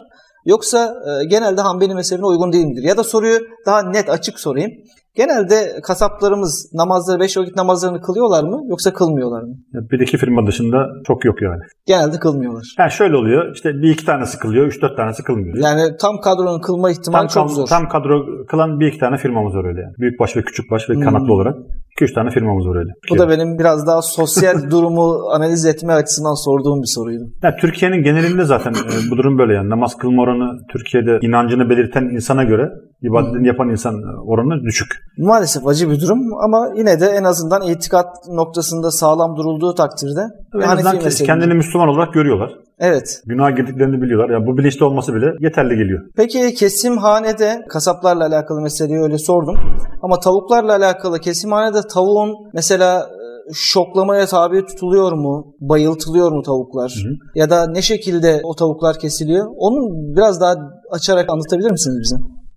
[0.45, 2.83] Yoksa e, genelde Hanbeli mezhebine uygun değil midir?
[2.83, 4.71] Ya da soruyu daha net açık sorayım.
[5.15, 9.55] Genelde kasaplarımız namazları, beş vakit namazlarını kılıyorlar mı yoksa kılmıyorlar mı?
[9.73, 11.61] Bir iki firma dışında çok yok yani.
[11.85, 12.75] Genelde kılmıyorlar.
[12.79, 15.57] Yani şöyle oluyor işte bir iki tanesi kılıyor, üç dört tanesi kılmıyor.
[15.57, 17.67] Yani tam kadronun kılma ihtimali tam, çok zor.
[17.67, 19.93] Tam kadro kılan bir iki tane firmamız var öyle yani.
[19.99, 21.01] Büyük baş ve küçük baş ve hmm.
[21.01, 21.55] kanatlı olarak.
[22.01, 22.91] 2-3 tane firmamız var öyle.
[23.09, 27.23] Bu da benim biraz daha sosyal durumu analiz etme açısından sorduğum bir soruydu.
[27.43, 29.69] Ya, Türkiye'nin genelinde zaten e, bu durum böyle yani.
[29.69, 32.69] Namaz kılma oranı Türkiye'de inancını belirten insana göre
[33.01, 34.87] ibadetini yapan insan oranı düşük.
[35.17, 40.21] Maalesef acı bir durum ama yine de en azından itikat noktasında sağlam durulduğu takdirde
[40.55, 42.51] en azından kendini Müslüman olarak görüyorlar.
[42.81, 43.21] Evet.
[43.25, 44.29] Günah girdiklerini biliyorlar.
[44.29, 46.01] Yani bu bilinçli olması bile yeterli geliyor.
[46.15, 49.55] Peki kesimhanede kasaplarla alakalı meseleyi öyle sordum.
[50.01, 55.53] Ama tavuklarla alakalı kesimhanede tavuğun mesela e, şoklamaya tabi tutuluyor mu?
[55.59, 56.91] Bayıltılıyor mu tavuklar?
[57.03, 57.13] Hı hı.
[57.35, 59.45] Ya da ne şekilde o tavuklar kesiliyor?
[59.55, 59.79] Onu
[60.15, 60.53] biraz daha
[60.91, 62.15] açarak anlatabilir misiniz bize?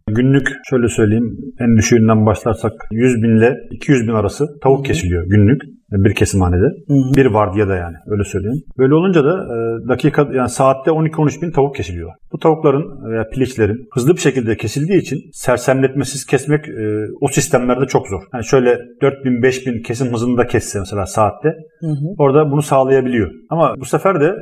[0.08, 4.86] Günlük şöyle söyleyeyim en düşüğünden başlarsak 100 bin ile 200 bin arası tavuk Hı-hı.
[4.86, 5.62] kesiliyor günlük
[5.98, 6.66] bir kesimhanede.
[6.88, 7.14] Hı-hı.
[7.16, 8.62] Bir vardiya da yani öyle söyleyeyim.
[8.78, 12.10] Böyle olunca da e, dakika yani saatte 12-13 bin tavuk kesiliyor.
[12.32, 18.08] Bu tavukların veya piliçlerin hızlı bir şekilde kesildiği için sersemletmesiz kesmek e, o sistemlerde çok
[18.08, 18.22] zor.
[18.34, 21.48] Yani şöyle 4 bin 5 bin kesim hızında kesse mesela saatte
[21.80, 22.14] Hı-hı.
[22.18, 23.30] orada bunu sağlayabiliyor.
[23.50, 24.34] Ama bu sefer de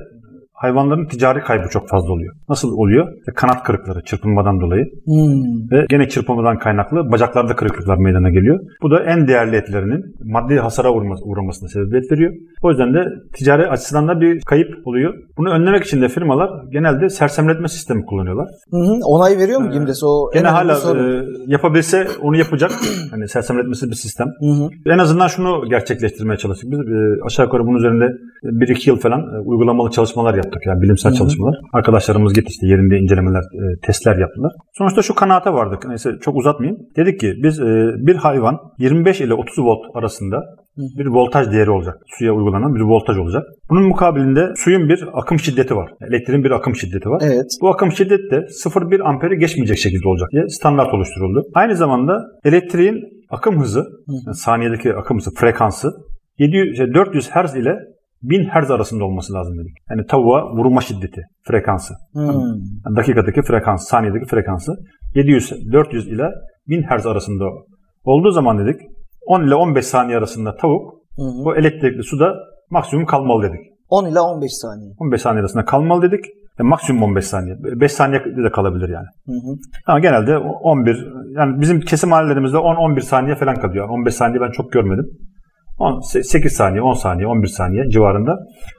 [0.63, 2.35] hayvanların ticari kaybı çok fazla oluyor.
[2.49, 3.07] Nasıl oluyor?
[3.37, 5.71] Kanat kırıkları çırpınmadan dolayı hmm.
[5.71, 8.61] ve gene çırpınmadan kaynaklı bacaklarda kırıklıklar meydana geliyor.
[8.83, 10.91] Bu da en değerli etlerinin maddi hasara
[11.25, 12.33] uğramasına sebebiyet veriyor.
[12.63, 13.05] O yüzden de
[13.35, 15.15] ticari açısından da bir kayıp oluyor.
[15.37, 18.49] Bunu önlemek için de firmalar genelde sersemletme sistemi kullanıyorlar.
[18.71, 18.95] Hı hı.
[19.05, 20.03] Onay veriyor mu Gimdes?
[20.05, 22.71] O gene hala e, yapabilse onu yapacak.
[23.11, 24.27] hani sersemletmesi bir sistem.
[24.27, 24.69] Hı hı.
[24.87, 26.71] En azından şunu gerçekleştirmeye çalıştık.
[26.71, 28.07] Biz e, aşağı yukarı bunun üzerinde
[28.43, 31.19] 1-2 yıl falan e, uygulamalı çalışmalar yaptık yani bilimsel Hı-hı.
[31.19, 31.55] çalışmalar.
[31.73, 34.53] Arkadaşlarımız gitti işte yerinde incelemeler, e, testler yaptılar.
[34.79, 35.87] Sonuçta şu kanaate vardık.
[35.89, 36.81] Neyse çok uzatmayayım.
[36.97, 40.43] Dedik ki biz e, bir hayvan 25 ile 30 volt arasında
[40.77, 41.97] bir voltaj değeri olacak.
[42.07, 43.43] Suya uygulanan bir voltaj olacak.
[43.71, 45.91] Bunun mukabilinde suyun bir akım şiddeti var.
[46.09, 47.23] Elektriğin bir akım şiddeti var.
[47.25, 47.47] Evet.
[47.61, 51.45] Bu akım şiddeti de 0,1 amperi geçmeyecek şekilde olacak diye standart oluşturuldu.
[51.55, 53.01] Aynı zamanda elektriğin
[53.31, 53.85] akım hızı,
[54.27, 55.93] yani saniyedeki akım hızı, frekansı
[56.39, 57.75] 700, 400 şey, Hz ile
[58.23, 59.77] 1000 Hz arasında olması lazım dedik.
[59.91, 61.95] Yani tavuğa vurma şiddeti, frekansı.
[62.13, 62.25] Hmm.
[62.87, 64.73] Yani dakikadaki frekans, saniyedeki frekansı
[65.15, 66.29] 700, 400 ile
[66.69, 67.45] 1000 Hz arasında
[68.05, 68.81] olduğu zaman dedik
[69.27, 71.45] 10 ile 15 saniye arasında tavuk hmm.
[71.45, 72.35] bu elektrikli suda
[72.71, 73.61] maksimum kalmalı dedik.
[73.89, 74.93] 10 ile 15 saniye.
[74.99, 76.25] 15 saniye arasında kalmalı dedik.
[76.61, 77.57] E, maksimum 15 saniye.
[77.63, 79.07] 5 saniye de kalabilir yani.
[79.27, 79.57] Hı hı.
[79.87, 83.89] Ama genelde 11 yani bizim kesim hallerimizde 10-11 saniye falan kalıyor.
[83.89, 85.07] 15 saniye ben çok görmedim.
[86.03, 88.39] 8 saniye, 10 saniye, 11 saniye civarında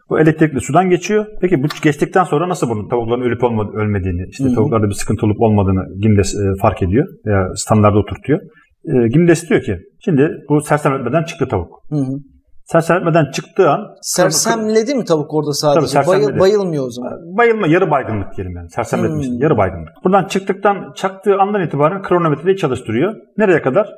[0.09, 1.25] bu elektrikli sudan geçiyor.
[1.41, 4.55] Peki bu geçtikten sonra nasıl bunun tavukların ölüp olmadı, ölmediğini, işte Hı-hı.
[4.55, 8.39] tavuklarda bir sıkıntı olup olmadığını Gimdes e, fark ediyor veya standarda oturtuyor.
[8.85, 11.69] E, Gimdes diyor ki şimdi bu sersemletmeden çıktı tavuk.
[11.89, 12.17] Hı-hı.
[12.65, 13.81] Sersemletmeden çıktığı an...
[14.01, 15.93] Sersemledi mi tavuk orada sadece?
[15.93, 17.11] Tabii Bayıl, bayılmıyor o zaman.
[17.37, 18.69] Bayılma, yarı baygınlık diyelim yani.
[18.69, 19.89] Sersemletmiş, yarı baygınlık.
[20.05, 23.15] Buradan çıktıktan, çaktığı andan itibaren kronometreyi çalıştırıyor.
[23.37, 23.89] Nereye kadar?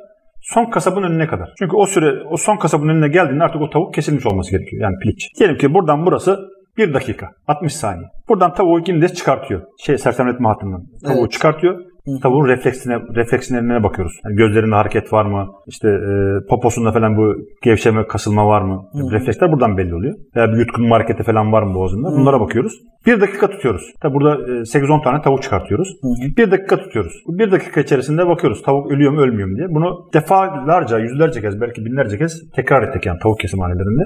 [0.54, 1.50] Son kasabın önüne kadar.
[1.60, 4.84] Çünkü o süre o son kasabın önüne geldiğinde artık o tavuk kesilmiş olması gerekiyor.
[4.84, 5.32] Yani piliç.
[5.40, 6.40] Diyelim ki buradan burası
[6.78, 8.08] 1 dakika 60 saniye.
[8.30, 9.62] Buradan tavuğu Gimdes çıkartıyor.
[9.80, 10.84] Şey sersemletme hattından.
[11.06, 11.32] Tavuğu evet.
[11.32, 11.80] çıkartıyor.
[12.24, 14.14] Tavuğun refleksine, reflekslerine bakıyoruz.
[14.26, 15.48] Yani gözlerinde hareket var mı?
[15.68, 16.12] İşte e,
[16.50, 18.86] poposunda falan bu gevşeme, kasılma var mı?
[18.94, 19.12] Hı.
[19.12, 20.16] Refleksler buradan belli oluyor.
[20.36, 22.08] Veya bir yutkunma hareketi falan var mı boğazında?
[22.08, 22.12] Hı.
[22.12, 22.74] Bunlara bakıyoruz.
[23.06, 23.94] Bir dakika tutuyoruz.
[24.02, 25.90] Tabi burada e, 8-10 tane tavuk çıkartıyoruz.
[26.02, 26.08] Hı.
[26.38, 27.14] Bir dakika tutuyoruz.
[27.28, 29.68] Bu bir dakika içerisinde bakıyoruz tavuk ölüyor mu ölmüyor mu diye.
[29.70, 34.04] Bunu defalarca, yüzlerce kez, belki binlerce kez tekrar ettik yani tavuk kesimhanelerinde.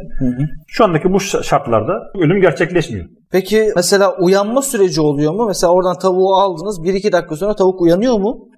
[0.67, 3.05] Şu andaki bu şartlarda ölüm gerçekleşmiyor.
[3.31, 5.45] Peki mesela uyanma süreci oluyor mu?
[5.47, 8.49] Mesela oradan tavuğu aldınız 1-2 dakika sonra tavuk uyanıyor mu?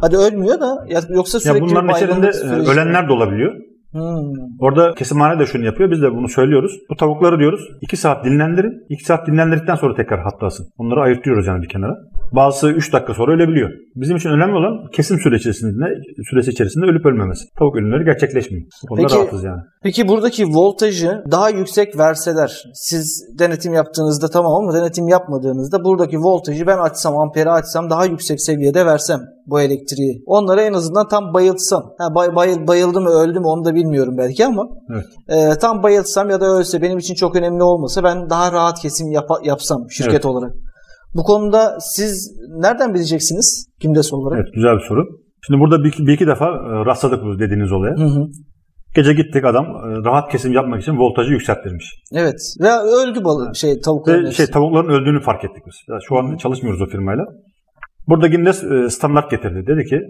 [0.00, 3.52] Hadi ölmüyor da yoksa sürekli ya bunların içerisinde e, ölenler de olabiliyor.
[3.92, 4.60] Hmm.
[4.60, 5.90] Orada kesimhane de şunu yapıyor.
[5.90, 6.72] Biz de bunu söylüyoruz.
[6.90, 8.86] Bu tavukları diyoruz 2 saat dinlendirin.
[8.88, 10.66] 2 saat dinlendirdikten sonra tekrar hattasın.
[10.78, 11.96] Onları ayırtıyoruz yani bir kenara.
[12.32, 13.70] Bazısı 3 dakika sonra ölebiliyor.
[13.96, 15.84] Bizim için önemli olan kesim süresi içerisinde,
[16.30, 17.44] süresi içerisinde ölüp ölmemesi.
[17.58, 18.66] Tavuk ölümleri gerçekleşmiyor.
[18.82, 19.60] Bu konuda peki, rahatız yani.
[19.82, 26.66] Peki buradaki voltajı daha yüksek verseler siz denetim yaptığınızda tamam ama denetim yapmadığınızda buradaki voltajı
[26.66, 30.22] ben açsam amperi açsam daha yüksek seviyede versem bu elektriği.
[30.26, 31.94] Onları en azından tam bayıltsam.
[31.98, 34.62] Ha, bay, bayıl, bayıldı mı öldü mü onu da bilmiyorum belki ama
[34.92, 35.06] evet.
[35.28, 39.10] e, tam bayıltsam ya da ölse benim için çok önemli olmasa ben daha rahat kesim
[39.10, 40.26] yap, yapsam şirket evet.
[40.26, 40.52] olarak.
[41.14, 42.14] Bu konuda siz
[42.48, 44.38] nereden bileceksiniz Kimdes olarak?
[44.38, 45.02] Evet güzel bir soru.
[45.46, 47.96] Şimdi burada bir, bir iki defa e, rastladık bu dediğiniz olaya.
[47.96, 48.26] Hı hı.
[48.94, 51.94] Gece gittik adam e, rahat kesim yapmak için voltajı yükselttirmiş.
[52.12, 52.40] Evet.
[52.60, 54.24] Ve öldü balık şey tavukların.
[54.24, 55.74] Ve şey tavukların öldüğünü fark ettik biz.
[55.88, 56.38] Yani şu an Hı-hı.
[56.38, 57.24] çalışmıyoruz o firmayla.
[58.08, 59.66] Burada Gimdes e, standart getirdi.
[59.66, 60.00] Dedi ki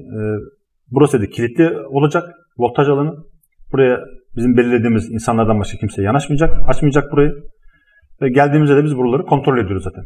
[0.91, 2.25] burası dedi kilitli olacak
[2.59, 3.13] voltaj alanı.
[3.73, 3.99] Buraya
[4.37, 7.33] bizim belirlediğimiz insanlardan başka kimse yanaşmayacak, açmayacak burayı.
[8.23, 10.05] Ve geldiğimizde de biz buraları kontrol ediyoruz zaten.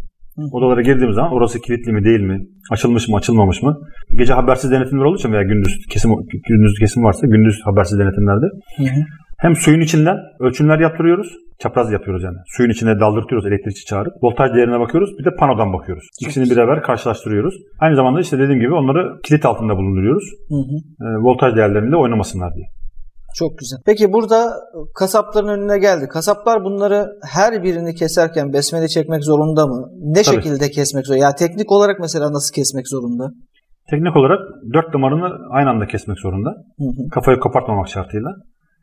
[0.53, 2.39] Odalara girdiğimiz zaman orası kilitli mi değil mi?
[2.71, 3.79] Açılmış mı açılmamış mı?
[4.19, 6.11] Gece habersiz denetimler olduğu için veya gündüz kesim
[6.49, 8.47] gündüz kesim varsa gündüz habersiz denetimlerde.
[8.77, 9.05] Hı hı.
[9.39, 11.33] Hem suyun içinden ölçümler yaptırıyoruz.
[11.63, 12.37] Çapraz yapıyoruz yani.
[12.47, 14.13] Suyun içine daldırtıyoruz elektrikçi çağırıp.
[14.23, 15.11] Voltaj değerine bakıyoruz.
[15.19, 16.05] Bir de panodan bakıyoruz.
[16.23, 17.55] İkisini bir beraber karşılaştırıyoruz.
[17.81, 20.25] Aynı zamanda işte dediğim gibi onları kilit altında bulunduruyoruz.
[20.49, 20.77] Hı hı.
[21.05, 22.67] E, voltaj değerlerinde oynamasınlar diye.
[23.35, 23.79] Çok güzel.
[23.87, 24.55] Peki burada
[24.95, 26.09] kasapların önüne geldi.
[26.09, 29.89] Kasaplar bunları her birini keserken besmele çekmek zorunda mı?
[30.01, 30.35] Ne Tabii.
[30.37, 31.25] şekilde kesmek zorunda?
[31.25, 33.31] Ya teknik olarak mesela nasıl kesmek zorunda?
[33.91, 34.39] Teknik olarak
[34.75, 36.51] dört damarını aynı anda kesmek zorunda.
[36.79, 37.09] Hı hı.
[37.11, 38.31] Kafayı kopartmamak şartıyla.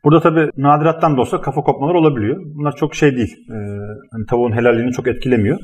[0.04, 2.36] Burada tabii nadirattan da olsa kafa kopmalar olabiliyor.
[2.54, 3.36] Bunlar çok şey değil.
[3.50, 3.54] Ee,
[4.12, 5.58] hani tavuğun helalliğini çok etkilemiyor.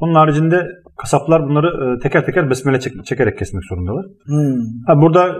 [0.00, 4.06] Onun haricinde kasaplar bunları e, teker teker besmele çek- çekerek kesmek zorundalar.
[4.26, 4.62] Hmm.
[4.86, 5.36] Ha, burada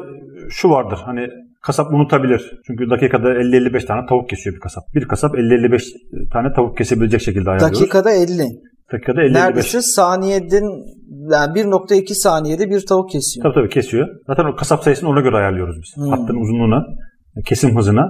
[0.50, 0.98] şu vardır.
[1.04, 1.28] Hani
[1.62, 2.60] kasap unutabilir.
[2.66, 4.84] Çünkü dakikada 50-55 tane tavuk kesiyor bir kasap.
[4.94, 5.82] Bir kasap 50-55
[6.32, 7.80] tane tavuk kesebilecek şekilde ayarlıyoruz.
[7.80, 8.42] Dakikada 50.
[8.92, 10.64] Dakikada 50 Neredeyse saniyeden
[11.30, 13.44] yani 1.2 saniyede bir tavuk kesiyor.
[13.44, 14.08] Tabii tabii kesiyor.
[14.26, 15.96] Zaten o kasap sayısını ona göre ayarlıyoruz biz.
[15.96, 16.10] Hmm.
[16.10, 16.86] Hattın uzunluğuna,
[17.46, 18.08] kesim hızına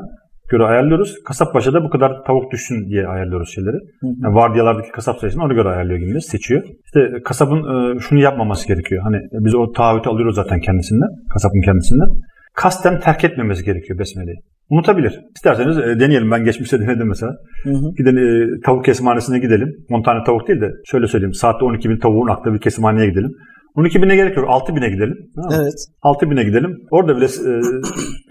[0.50, 1.14] göre ayarlıyoruz.
[1.24, 3.76] Kasap başı da bu kadar tavuk düşsün diye ayarlıyoruz şeyleri.
[4.02, 6.62] Yani vardiyalardaki kasap sayısını ona göre ayarlıyor gibi seçiyor.
[6.84, 7.60] İşte kasabın
[7.96, 9.02] e, şunu yapmaması gerekiyor.
[9.02, 12.08] Hani biz o taahhütü alıyoruz zaten kendisinden, kasabın kendisinden
[12.54, 14.36] kasten terk etmemesi gerekiyor besmeleyi.
[14.70, 15.20] Unutabilir.
[15.36, 16.30] İsterseniz e, deneyelim.
[16.30, 17.32] Ben geçmişte denedim mesela.
[17.62, 17.90] Hı hı.
[17.98, 19.68] Gidelim e, tavuk kesimhanesine gidelim.
[19.90, 21.34] 10 tane tavuk değil de şöyle söyleyeyim.
[21.34, 23.30] Saatte 12 bin tavuğun aktığı bir kesimhaneye gidelim.
[23.74, 24.46] 12 bine gerek yok.
[24.48, 25.16] 6 bine gidelim.
[25.52, 25.74] Evet.
[26.02, 26.76] 6 bine gidelim.
[26.90, 27.60] Orada bile e,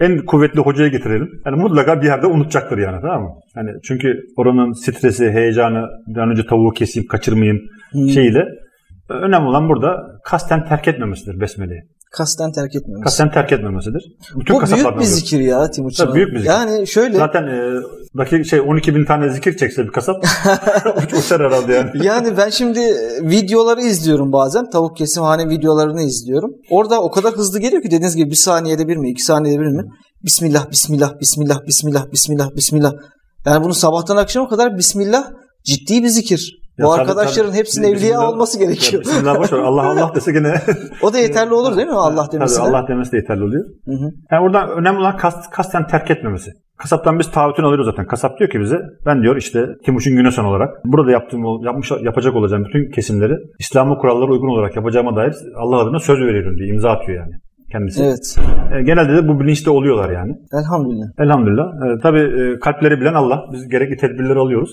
[0.04, 1.28] en kuvvetli hocayı getirelim.
[1.46, 3.30] Yani mutlaka bir yerde unutacaktır yani tamam mı?
[3.56, 7.60] Yani çünkü oranın stresi, heyecanı, bir an önce tavuğu keseyim, kaçırmayayım
[7.92, 8.08] hmm.
[8.08, 8.44] şeyiyle.
[9.08, 11.80] Önemli olan burada kasten terk etmemesidir besmeleyi.
[12.10, 13.04] Kasten terk etmemesi.
[13.04, 14.02] Kasten terk etmemesidir.
[14.36, 16.04] Bütün Bu büyük bir zikir ya Timuçin.
[16.04, 16.50] Tabii büyük bir zikir.
[16.50, 17.16] Yani şöyle.
[17.16, 17.82] Zaten e,
[18.18, 20.16] dakika şey 12 bin tane zikir çekse bir kasap
[21.18, 21.90] uçar herhalde yani.
[22.06, 22.80] Yani ben şimdi
[23.22, 24.70] videoları izliyorum bazen.
[24.70, 26.50] Tavuk kesimhane videolarını izliyorum.
[26.70, 29.66] Orada o kadar hızlı geliyor ki dediğiniz gibi bir saniyede bir mi, iki saniyede bir
[29.66, 29.82] mi?
[30.24, 32.92] Bismillah, bismillah, bismillah, bismillah, bismillah, bismillah.
[33.46, 35.24] Yani bunu sabahtan akşama kadar bismillah
[35.64, 36.60] ciddi bir zikir.
[36.80, 39.02] Ya Bu arkadaşların hepsinin evliya bismillah, olması gerekiyor.
[39.02, 39.58] Bismillah boş ver.
[39.58, 40.54] Allah Allah dese gene.
[41.02, 42.56] o da yeterli olur değil mi Allah demesi?
[42.56, 43.64] Tabii Allah demesi de yeterli oluyor.
[43.84, 44.10] Hı hı.
[44.32, 46.50] Yani oradan önemli olan kast, kasten terk etmemesi.
[46.78, 48.06] Kasaptan biz taahhütünü alıyoruz zaten.
[48.06, 52.64] Kasap diyor ki bize ben diyor işte Timuçin Güneson olarak burada yaptığım yapmış yapacak olacağım
[52.64, 57.18] bütün kesimleri İslam'ın kurallara uygun olarak yapacağıma dair Allah adına söz veriyorum diye imza atıyor
[57.18, 57.32] yani
[57.72, 58.04] kendisi.
[58.04, 58.36] Evet.
[58.78, 60.32] E, genelde de bu bilinçte oluyorlar yani.
[60.52, 61.06] Elhamdülillah.
[61.18, 61.66] Elhamdülillah.
[61.66, 63.44] E, tabii e, kalpleri bilen Allah.
[63.52, 64.70] Biz gerekli tedbirleri alıyoruz.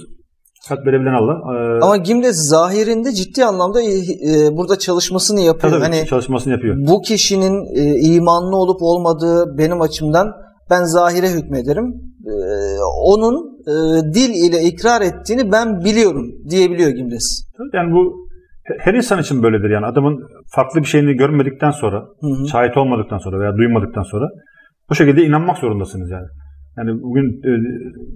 [0.69, 1.33] Kalp verebilen Allah.
[1.33, 5.73] Ee, Ama Gimle zahirinde ciddi anlamda e, e, burada çalışmasını yapıyor.
[5.73, 6.75] Tabii hani çalışmasını yapıyor.
[6.77, 10.27] Bu kişinin e, imanlı olup olmadığı benim açımdan
[10.69, 11.85] ben zahire hükmederim.
[12.25, 12.33] E,
[13.03, 13.35] onun
[13.67, 13.73] e,
[14.13, 17.47] dil ile ikrar ettiğini ben biliyorum diyebiliyor Gimles.
[17.73, 18.27] Yani bu
[18.79, 22.47] her insan için böyledir yani adamın farklı bir şeyini görmedikten sonra, hı hı.
[22.47, 24.25] şahit olmadıktan sonra veya duymadıktan sonra
[24.89, 26.27] bu şekilde inanmak zorundasınız yani.
[26.77, 27.51] Yani bugün e,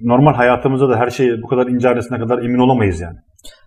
[0.03, 3.17] normal hayatımızda da her şey bu kadar ince kadar emin olamayız yani.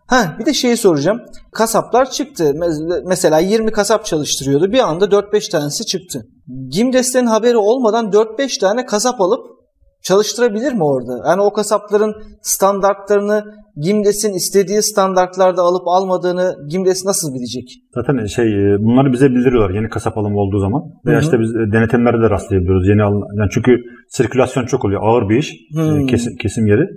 [0.06, 1.20] Ha bir de şeyi soracağım.
[1.52, 2.54] Kasaplar çıktı.
[3.06, 4.72] Mesela 20 kasap çalıştırıyordu.
[4.72, 6.26] Bir anda 4-5 tanesi çıktı.
[6.68, 9.53] Gimdes'ten haberi olmadan 4-5 tane kasap alıp
[10.04, 11.28] çalıştırabilir mi orada?
[11.28, 13.44] Yani o kasapların standartlarını
[13.76, 17.64] Gimdes'in istediği standartlarda alıp almadığını Gimdes nasıl bilecek?
[17.94, 20.82] Zaten şey e, bunları bize bildiriyorlar yeni kasap alımı olduğu zaman.
[21.06, 22.88] Veya işte biz e, denetimlerde de rastlayabiliyoruz.
[22.88, 23.76] Yeni alın, yani çünkü
[24.08, 25.00] sirkülasyon çok oluyor.
[25.04, 25.54] Ağır bir iş.
[25.74, 26.06] Hı-hı.
[26.06, 26.88] Kesim, kesim yeri.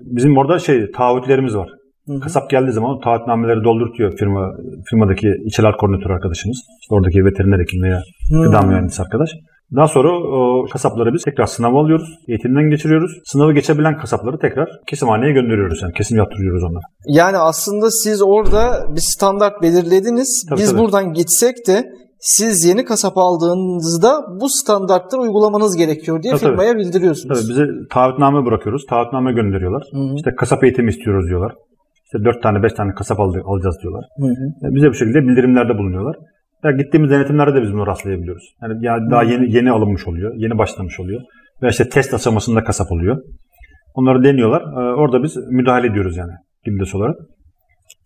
[0.00, 1.68] Bizim orada şey taahhütlerimiz var.
[2.06, 2.20] Hı-hı.
[2.20, 4.52] Kasap geldiği zaman taahhütnameleri doldurtuyor firma
[4.90, 6.58] firmadaki içeler koordinatör arkadaşımız.
[6.80, 9.30] İşte oradaki veteriner hekim veya gıda mühendisi arkadaş.
[9.76, 12.08] Daha sonra o kasapları biz tekrar sınava alıyoruz.
[12.28, 13.12] Eğitimden geçiriyoruz.
[13.24, 15.82] Sınavı geçebilen kasapları tekrar kesimhaneye gönderiyoruz.
[15.82, 16.84] Yani kesim yaptırıyoruz onlara.
[17.08, 20.46] Yani aslında siz orada bir standart belirlediniz.
[20.50, 20.80] Tabii, Biz tabii.
[20.80, 21.84] buradan gitsek de
[22.20, 26.50] siz yeni kasap aldığınızda bu standartları uygulamanız gerekiyor diye Tabii, tabii.
[26.50, 27.40] firmaya bildiriyorsunuz.
[27.40, 28.86] Tabii bize taahhütname bırakıyoruz.
[28.90, 29.82] Taahhütname gönderiyorlar.
[29.92, 30.14] Hı hı.
[30.16, 31.52] İşte kasap eğitimi istiyoruz diyorlar.
[32.04, 34.04] İşte 4 tane 5 tane kasap al- alacağız diyorlar.
[34.20, 34.66] Hı hı.
[34.70, 36.16] E, Bize bu şekilde bildirimlerde bulunuyorlar.
[36.66, 38.44] Ya gittiğimiz denetimlerde de biz bunu rastlayabiliyoruz.
[38.62, 41.20] Yani ya daha yeni yeni alınmış oluyor, yeni başlamış oluyor.
[41.62, 43.22] Ve işte test aşamasında kasap oluyor.
[43.94, 44.62] Onları deniyorlar.
[44.62, 46.32] E, Orada biz müdahale ediyoruz yani
[46.64, 47.16] Gildes olarak.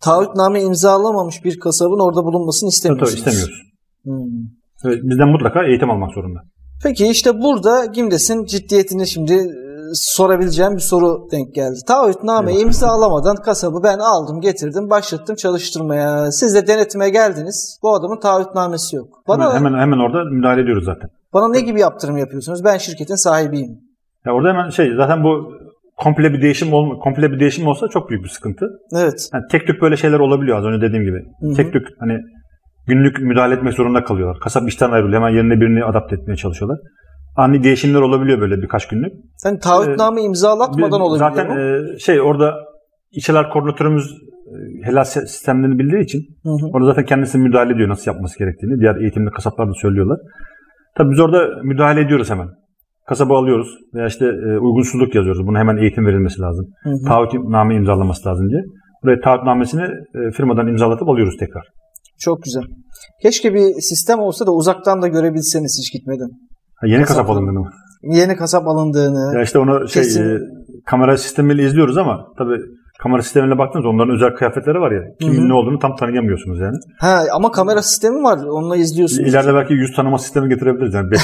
[0.03, 3.57] Taahhütname imzalamamış bir kasabın orada bulunmasını Tabii tabii istemiyorsunuz.
[3.57, 3.61] istemiyoruz.
[4.05, 4.91] Hmm.
[4.91, 6.39] Evet, bizden mutlaka eğitim almak zorunda.
[6.83, 9.33] Peki işte burada Gimdes'in ciddiyetini şimdi
[9.93, 11.79] sorabileceğim bir soru denk geldi.
[11.87, 12.61] Taahhütname Eyvah.
[12.61, 16.31] imzalamadan kasabı ben aldım, getirdim, başlattım çalıştırmaya.
[16.31, 17.79] Siz de denetime geldiniz.
[17.83, 19.07] Bu adamın taahhütnamesi yok.
[19.27, 21.09] Bana Hemen, hemen hemen orada müdahale ediyoruz zaten.
[21.33, 22.63] bana ne gibi yaptırım yapıyorsunuz?
[22.63, 23.79] Ben şirketin sahibiyim.
[24.25, 25.53] Ya orada hemen şey zaten bu
[25.97, 28.65] komple bir değişim olma, komple bir değişim olsa çok büyük bir sıkıntı.
[28.95, 29.29] Evet.
[29.33, 31.17] Yani tek tük böyle şeyler olabiliyor az önce dediğim gibi.
[31.41, 31.53] Hı hı.
[31.53, 32.17] Tek tük hani
[32.87, 34.39] günlük müdahale etmek zorunda kalıyorlar.
[34.39, 35.21] Kasap işten ayrılıyor.
[35.21, 36.79] Hemen yerine birini adapte etmeye çalışıyorlar.
[37.35, 39.11] Ani değişimler olabiliyor böyle birkaç günlük.
[39.45, 41.59] Yani taahhütname imzalatmadan Bir- olabiliyor Zaten mu?
[41.95, 42.53] e, şey orada
[43.11, 46.69] işçiler koordinatörümüz e, helal sistemlerini bildiği için Hı hı.
[46.73, 48.79] orada zaten kendisi müdahale ediyor nasıl yapması gerektiğini.
[48.79, 50.17] Diğer eğitimli kasaplar da söylüyorlar.
[50.97, 52.47] Tabii biz orada müdahale ediyoruz hemen.
[53.07, 55.47] Kasaba alıyoruz veya işte e, uygunsuzluk yazıyoruz.
[55.47, 56.65] Buna hemen eğitim verilmesi lazım.
[56.83, 57.05] Hı hı.
[57.07, 58.61] Taahhütname imzalaması lazım diye.
[59.03, 61.63] Buraya taahhütnamesini e, firmadan imzalatıp alıyoruz tekrar.
[62.19, 62.63] Çok güzel.
[63.21, 66.29] Keşke bir sistem olsa da uzaktan da görebilseniz hiç gitmeden.
[66.81, 67.33] Ha, yeni kasap Kasaplar.
[67.35, 67.69] alındığını mı?
[68.03, 69.35] Yeni kasap alındığını.
[69.35, 70.23] Ya işte onu şey Kesin.
[70.23, 70.39] e,
[70.85, 72.57] kamera sistemiyle izliyoruz ama tabii
[73.03, 75.01] kamera sistemine baktığınız onların özel kıyafetleri var ya.
[75.21, 75.49] Kimin Hı hı.
[75.49, 76.77] ne olduğunu tam tanıyamıyorsunuz yani.
[76.99, 78.37] Ha ama kamera sistemi var.
[78.45, 79.29] Onunla izliyorsunuz.
[79.29, 81.11] İleride belki yüz tanıma sistemi getirebiliriz yani.
[81.11, 81.21] Beş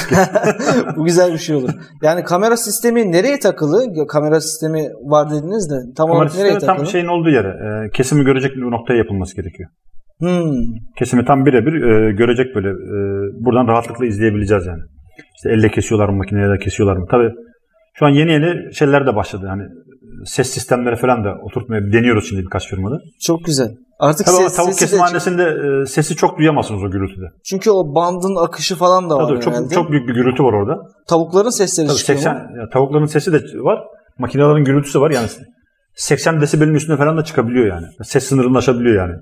[0.96, 1.70] Bu güzel bir şey olur.
[2.02, 4.06] Yani kamera sistemi nereye takılı?
[4.08, 6.92] Kamera sistemi var dediniz de tam kamera olarak nereye sistemi tam takılı?
[6.92, 7.48] şeyin olduğu yere.
[7.48, 9.68] e, kesimi görecek bir noktaya yapılması gerekiyor.
[10.20, 10.52] Hmm.
[10.98, 12.68] Kesimi tam birebir e, görecek böyle.
[12.68, 12.98] e,
[13.44, 14.82] buradan rahatlıkla izleyebileceğiz yani.
[15.36, 17.06] İşte elle kesiyorlar mı, makineyle kesiyorlar mı?
[17.10, 17.30] Tabii
[17.94, 19.46] şu an yeni yeni şeyler de başladı.
[19.48, 19.62] Hani
[20.24, 22.98] ses sistemleri falan da oturtmaya deniyoruz şimdi birkaç firmada.
[23.20, 23.68] Çok güzel.
[23.98, 25.42] Artık Tabii ses, tavuk kesimhanesinde
[25.82, 27.24] e, sesi çok duyamazsınız o gürültüde.
[27.44, 29.74] çünkü o bandın akışı falan da var Tabii çok herhalde.
[29.74, 30.82] çok büyük bir gürültü var orada.
[31.08, 32.56] Tavukların sesleri Tabii çıkıyor 80 mu?
[32.60, 33.78] ya, tavukların sesi de var.
[34.18, 35.28] Makinelerin gürültüsü var yani.
[35.94, 37.86] 80 desibelin üstüne falan da çıkabiliyor yani.
[38.02, 39.14] Ses sınırını aşabiliyor yani.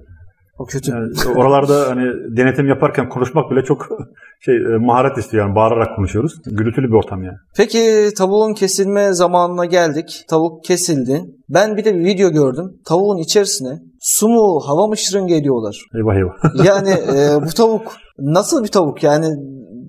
[0.59, 0.90] O kötü.
[0.90, 3.88] yani oralarda hani denetim yaparken konuşmak bile çok
[4.40, 6.33] şey e, maharet istiyor yani bağırarak konuşuyoruz.
[6.47, 7.37] Gürültülü bir ortam yani.
[7.57, 10.25] Peki tavuğun kesilme zamanına geldik.
[10.31, 11.25] Tavuk kesildi.
[11.49, 12.64] Ben bir de bir video gördüm.
[12.88, 15.77] Tavuğun içerisine su mu hava mı şırınga ediyorlar.
[15.95, 16.64] Eyvah eyvah.
[16.66, 19.03] Yani e, bu tavuk nasıl bir tavuk?
[19.03, 19.27] Yani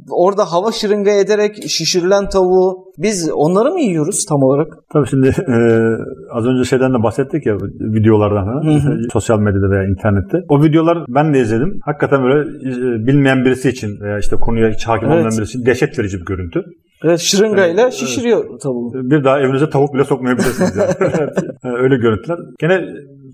[0.10, 4.68] orada hava şırınga ederek şişirilen tavuğu biz onları mı yiyoruz tam olarak?
[4.94, 5.56] Tabii şimdi e,
[6.32, 8.74] az önce şeyden de bahsettik ya videolardan falan.
[8.74, 8.98] Hı hı.
[9.14, 10.38] Sosyal medyada veya internette.
[10.50, 11.80] O videolar ben de izledim.
[11.86, 15.38] Hakikaten böyle e, bilmeyen birisi için veya işte konuya hiç hakim olmayan Evet.
[15.38, 16.64] birisi için dehşet verici bir görüntü.
[17.04, 18.94] Evet şırıngayla Evet, şişiriyor tavuğu.
[18.94, 20.76] Bir daha evinize tavuk bile sokmayabilirsiniz.
[20.78, 20.92] Yani.
[21.20, 22.38] Evet, Öyle görüntüler.
[22.60, 22.82] Gene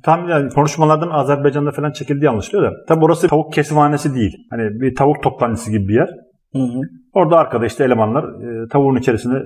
[0.04, 2.76] tam yani konuşmalardan Azerbaycan'da falan çekildiği anlaşılıyor da.
[2.88, 4.32] Tabi orası tavuk kesimhanesi değil.
[4.50, 6.10] Hani bir tavuk toptancısı gibi bir yer.
[6.54, 6.82] Hı hı.
[7.13, 9.39] Orada arkada işte elemanlar e, tavuğun içerisine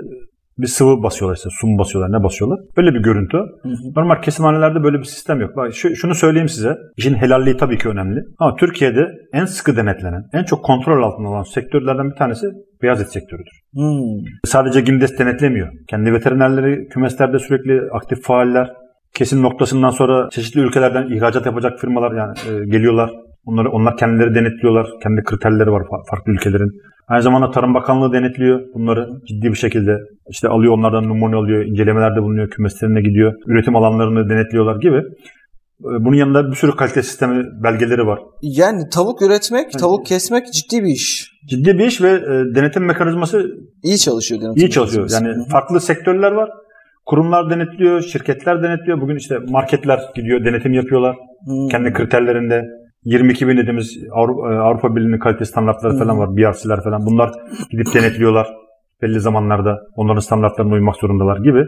[0.58, 2.60] bir sıvı basıyorlar işte su mu basıyorlar ne basıyorlar.
[2.78, 3.38] Böyle bir görüntü.
[3.38, 3.94] Hı hı.
[3.96, 5.56] Normal kesimhanelerde böyle bir sistem yok.
[5.56, 6.78] Bak şu, şunu söyleyeyim size.
[6.98, 8.24] İşin helalliği tabii ki önemli.
[8.40, 12.48] Ama Türkiye'de en sıkı denetlenen, en çok kontrol altında olan sektörlerden bir tanesi
[12.82, 13.62] beyaz et sektörüdür.
[13.74, 14.26] Hmm.
[14.46, 15.68] Sadece GİMDES denetlemiyor.
[15.88, 18.74] Kendi veterinerleri kümeslerde sürekli aktif faaller.
[19.14, 23.12] Kesim noktasından sonra çeşitli ülkelerden ihracat yapacak firmalar yani e, geliyorlar.
[23.48, 24.88] Onları onlar kendileri denetliyorlar.
[25.04, 26.72] Kendi kriterleri var fa- farklı ülkelerin.
[27.08, 29.98] Aynı zamanda Tarım Bakanlığı denetliyor bunları ciddi bir şekilde.
[30.30, 33.34] İşte alıyor onlardan numune alıyor, incelemelerde bulunuyor, kümeslerine gidiyor.
[33.48, 34.98] Üretim alanlarını denetliyorlar gibi.
[34.98, 35.04] E,
[36.06, 38.20] Bunun yanında bir sürü kalite sistemi belgeleri var.
[38.42, 41.32] Yani tavuk üretmek, tavuk kesmek ciddi bir iş.
[41.50, 43.46] Ciddi bir iş ve e, denetim mekanizması
[43.84, 45.10] İyi çalışıyor denetim İyi çalışıyor.
[45.12, 46.50] Yani farklı sektörler var.
[47.06, 49.02] Kurumlar denetliyor, şirketler denetliyor.
[49.02, 51.16] Bugün işte marketler gidiyor, denetim yapıyorlar.
[51.46, 51.68] Hmm.
[51.72, 52.64] Kendi kriterlerinde
[53.08, 56.38] 22 bin dediğimiz Avrupa, e, Avrupa Birliği'nin kalite standartları falan var.
[56.38, 57.06] BRC'ler falan.
[57.06, 57.32] Bunlar
[57.72, 58.48] gidip denetliyorlar.
[59.02, 61.66] Belli zamanlarda onların standartlarına uymak zorundalar gibi.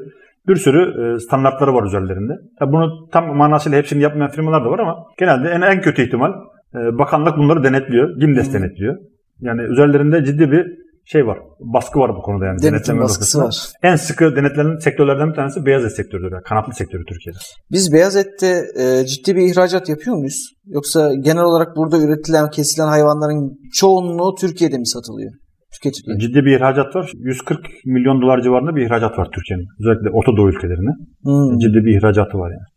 [0.47, 2.33] Bir sürü e, standartları var üzerlerinde.
[2.59, 6.31] Tabii bunu tam manasıyla hepsini yapmayan firmalar da var ama genelde en, en kötü ihtimal
[6.75, 8.19] e, bakanlık bunları denetliyor.
[8.19, 8.97] GİMDES denetliyor.
[9.41, 10.78] Yani üzerlerinde ciddi bir
[11.11, 11.37] şey var.
[11.59, 12.57] Baskı var bu konuda yani.
[12.61, 13.55] Denetim Denetleme baskısı var.
[13.83, 16.31] En sıkı denetlenen sektörlerden bir tanesi beyaz et sektörüdür.
[16.31, 17.37] Yani kanatlı sektörü Türkiye'de.
[17.71, 20.53] Biz beyaz ette e, ciddi bir ihracat yapıyor muyuz?
[20.65, 25.31] Yoksa genel olarak burada üretilen, kesilen hayvanların çoğunluğu Türkiye'de mi satılıyor?
[25.73, 26.19] tüketiliyor.
[26.19, 27.11] Ciddi bir ihracat var.
[27.13, 29.67] 140 milyon dolar civarında bir ihracat var Türkiye'nin.
[29.79, 30.93] Özellikle Orta Doğu ülkelerine.
[31.23, 31.57] Hmm.
[31.57, 32.67] Ciddi bir ihracatı var yani.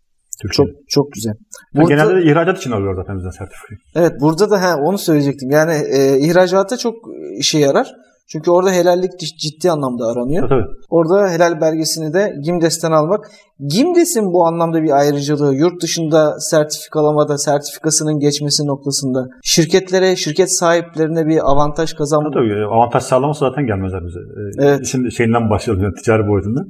[0.52, 1.34] Çok çok güzel.
[1.74, 3.78] Burada, genelde de ihracat için alıyor zaten bizden sertifikayı.
[3.94, 5.50] Evet burada da he, onu söyleyecektim.
[5.50, 6.94] Yani e, ihracata çok
[7.38, 7.92] işe yarar.
[8.32, 10.48] Çünkü orada helallik ciddi anlamda aranıyor.
[10.48, 10.64] Tabii.
[10.90, 13.30] Orada helal belgesini de GİMDES'ten almak.
[13.66, 21.50] GİMDES'in bu anlamda bir ayrıcalığı yurt dışında sertifikalamada sertifikasının geçmesi noktasında şirketlere, şirket sahiplerine bir
[21.50, 22.30] avantaj kazanma.
[22.30, 24.18] Tabii avantaj sağlaması zaten gelmezler bize.
[24.18, 24.86] Ee, evet.
[24.86, 26.66] Şimdi şeyinden başlayalım yani ticari boyutundan.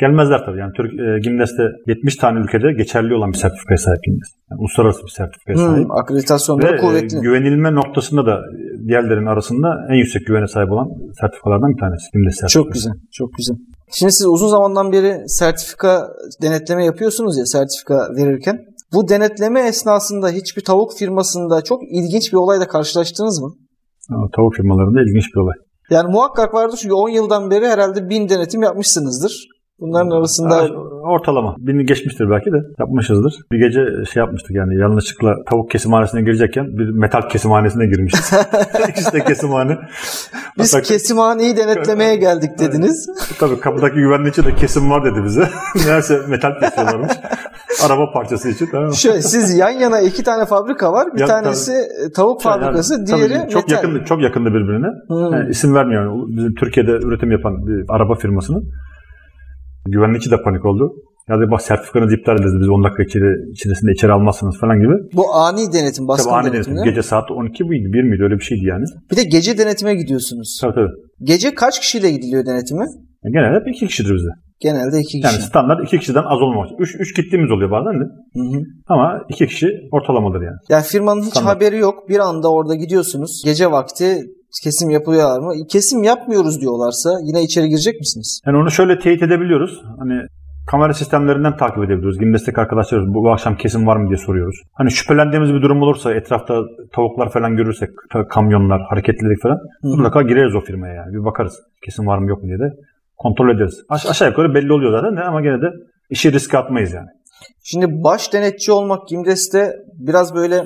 [0.00, 0.58] Gelmezler tabii.
[0.58, 4.30] Yani Türk e, Gimnes'te 70 tane ülkede geçerli olan bir sertifikaya sahip Gimnes.
[4.50, 5.90] Yani uluslararası bir sertifikaya hmm, sahip.
[5.90, 7.18] Akreditasyonda Ve, kuvvetli.
[7.18, 8.40] E, güvenilme noktasında da
[8.88, 10.88] diğerlerin arasında en yüksek güvene sahip olan
[11.20, 12.04] sertifikalardan bir tanesi.
[12.12, 12.64] Gimnes sertifikası.
[12.64, 12.92] Çok güzel.
[13.12, 13.56] Çok güzel.
[13.98, 16.08] Şimdi siz uzun zamandan beri sertifika
[16.42, 18.56] denetleme yapıyorsunuz ya sertifika verirken.
[18.94, 23.50] Bu denetleme esnasında hiçbir tavuk firmasında çok ilginç bir olayla karşılaştınız mı?
[24.36, 25.54] Tavuk firmalarında ilginç bir olay.
[25.90, 29.53] Yani muhakkak vardır çünkü 10 yıldan beri herhalde bin denetim yapmışsınızdır.
[29.80, 30.68] Bunların arasında
[31.02, 31.56] ortalama.
[31.58, 33.34] Bini geçmiştir belki de yapmışızdır.
[33.52, 33.80] Bir gece
[34.12, 38.32] şey yapmıştık yani yanlışlıkla tavuk kesimhanesine girecekken bir metal kesimhanesine girmişiz.
[38.88, 39.78] İkisi de kesimhane.
[40.58, 43.10] Biz Hatta, kesimhaneyi denetlemeye geldik dediniz.
[43.38, 45.48] Tabii kapıdaki güvenlikçi de kesim var dedi bize.
[45.86, 47.12] Meğerse metal kesiyorlarmış.
[47.86, 48.68] Araba parçası için.
[48.72, 51.08] Tamam Şöyle, siz yan yana iki tane fabrika var.
[51.14, 52.12] Bir ya, tanesi tabii.
[52.12, 53.76] tavuk fabrikası, yani, diğeri tabii, çok metal.
[53.76, 54.86] yakın çok yakında birbirine.
[55.08, 55.36] Hmm.
[55.38, 56.36] Yani isim vermiyorum.
[56.36, 58.64] Bizim Türkiye'de üretim yapan bir araba firmasının
[59.86, 60.92] Güvenlikçi de panik oldu.
[61.28, 64.94] Ya da bak sertifikanızı iptal ederiz biz 10 dakika içeri, içerisinde içeri almazsınız falan gibi.
[65.12, 66.84] Bu ani denetim, baskın tabii ani denetim.
[66.84, 68.84] Gece saat 12 miydi 1 miydi öyle bir şeydi yani.
[69.10, 70.58] Bir de gece denetime gidiyorsunuz.
[70.60, 70.90] Tabii tabii.
[71.22, 72.84] Gece kaç kişiyle gidiliyor denetime?
[73.32, 74.28] Genelde hep 2 kişidir bize.
[74.60, 75.26] Genelde 2 kişi.
[75.26, 76.68] Yani standart 2 kişiden az olmamak.
[76.78, 78.04] 3 3 gittiğimiz oluyor bazen de.
[78.34, 78.62] Hı hı.
[78.86, 80.56] Ama 2 kişi ortalamadır yani.
[80.68, 81.56] Yani firmanın hiç standart.
[81.56, 82.08] haberi yok.
[82.08, 83.42] Bir anda orada gidiyorsunuz.
[83.44, 84.22] Gece vakti
[84.64, 85.52] kesim yapıyorlar mı?
[85.68, 88.40] Kesim yapmıyoruz diyorlarsa yine içeri girecek misiniz?
[88.46, 89.82] Yani onu şöyle teyit edebiliyoruz.
[89.98, 90.20] Hani
[90.66, 92.18] kamera sistemlerinden takip edebiliyoruz.
[92.18, 94.56] Gimdestek arkadaşlar bu, bu akşam kesim var mı diye soruyoruz.
[94.72, 96.54] Hani şüphelendiğimiz bir durum olursa etrafta
[96.92, 97.90] tavuklar falan görürsek
[98.30, 99.88] kamyonlar, hareketlilik falan Hı.
[99.88, 101.12] mutlaka gireriz o firmaya yani.
[101.12, 102.72] Bir bakarız kesim var mı yok mu diye de
[103.16, 103.82] kontrol ederiz.
[103.88, 105.66] Aş- aşağı yukarı belli oluyor zaten de ama gene de
[106.10, 107.08] işi riske atmayız yani.
[107.62, 110.64] Şimdi baş denetçi olmak Gimdes'te biraz böyle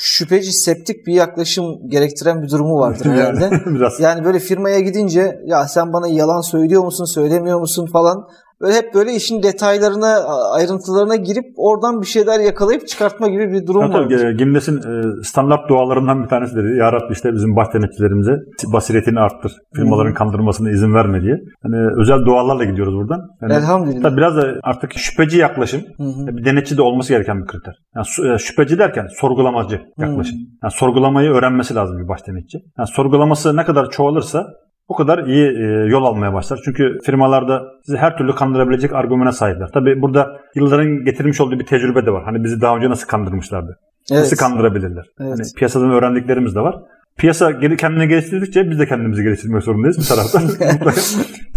[0.00, 3.50] şüpheci, septik bir yaklaşım gerektiren bir durumu vardır herhalde.
[3.66, 4.00] Biraz.
[4.00, 8.28] Yani böyle firmaya gidince ya sen bana yalan söylüyor musun, söylemiyor musun falan
[8.62, 10.12] Böyle hep böyle işin detaylarına,
[10.52, 13.92] ayrıntılarına girip oradan bir şeyler yakalayıp çıkartma gibi bir durum var.
[13.92, 16.76] Tabii Gimnes'in e, standart dualarından bir tanesidir.
[16.76, 18.32] Ya Rabbi işte bizim baş denetçilerimize
[18.72, 19.52] basiretini arttır.
[19.74, 21.34] Firmaların kandırmasına izin verme diye.
[21.62, 23.20] Hani özel dualarla gidiyoruz buradan.
[23.42, 24.02] Yani, Elhamdülillah.
[24.02, 26.26] Tabii biraz da artık şüpheci yaklaşım hmm.
[26.26, 27.74] bir denetçi de olması gereken bir kriter.
[27.96, 30.36] Yani e, şüpheci derken sorgulamacı yaklaşım.
[30.36, 30.46] Hmm.
[30.62, 32.58] Yani sorgulamayı öğrenmesi lazım bir baş denetçi.
[32.78, 34.46] Yani sorgulaması ne kadar çoğalırsa
[34.88, 36.60] o kadar iyi e, yol almaya başlar.
[36.64, 39.68] Çünkü firmalarda sizi her türlü kandırabilecek argümana sahipler.
[39.74, 42.24] Tabi burada yılların getirmiş olduğu bir tecrübe de var.
[42.24, 43.78] Hani bizi daha önce nasıl kandırmışlardı?
[44.12, 44.22] Evet.
[44.22, 45.04] Nasıl kandırabilirler?
[45.20, 45.30] Evet.
[45.32, 46.76] Hani piyasadan öğrendiklerimiz de var.
[47.18, 50.42] Piyasa kendini geliştirdikçe biz de kendimizi geliştirmek zorundayız bir taraftan.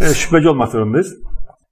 [0.00, 1.16] e, şüpheci olmak zorundayız.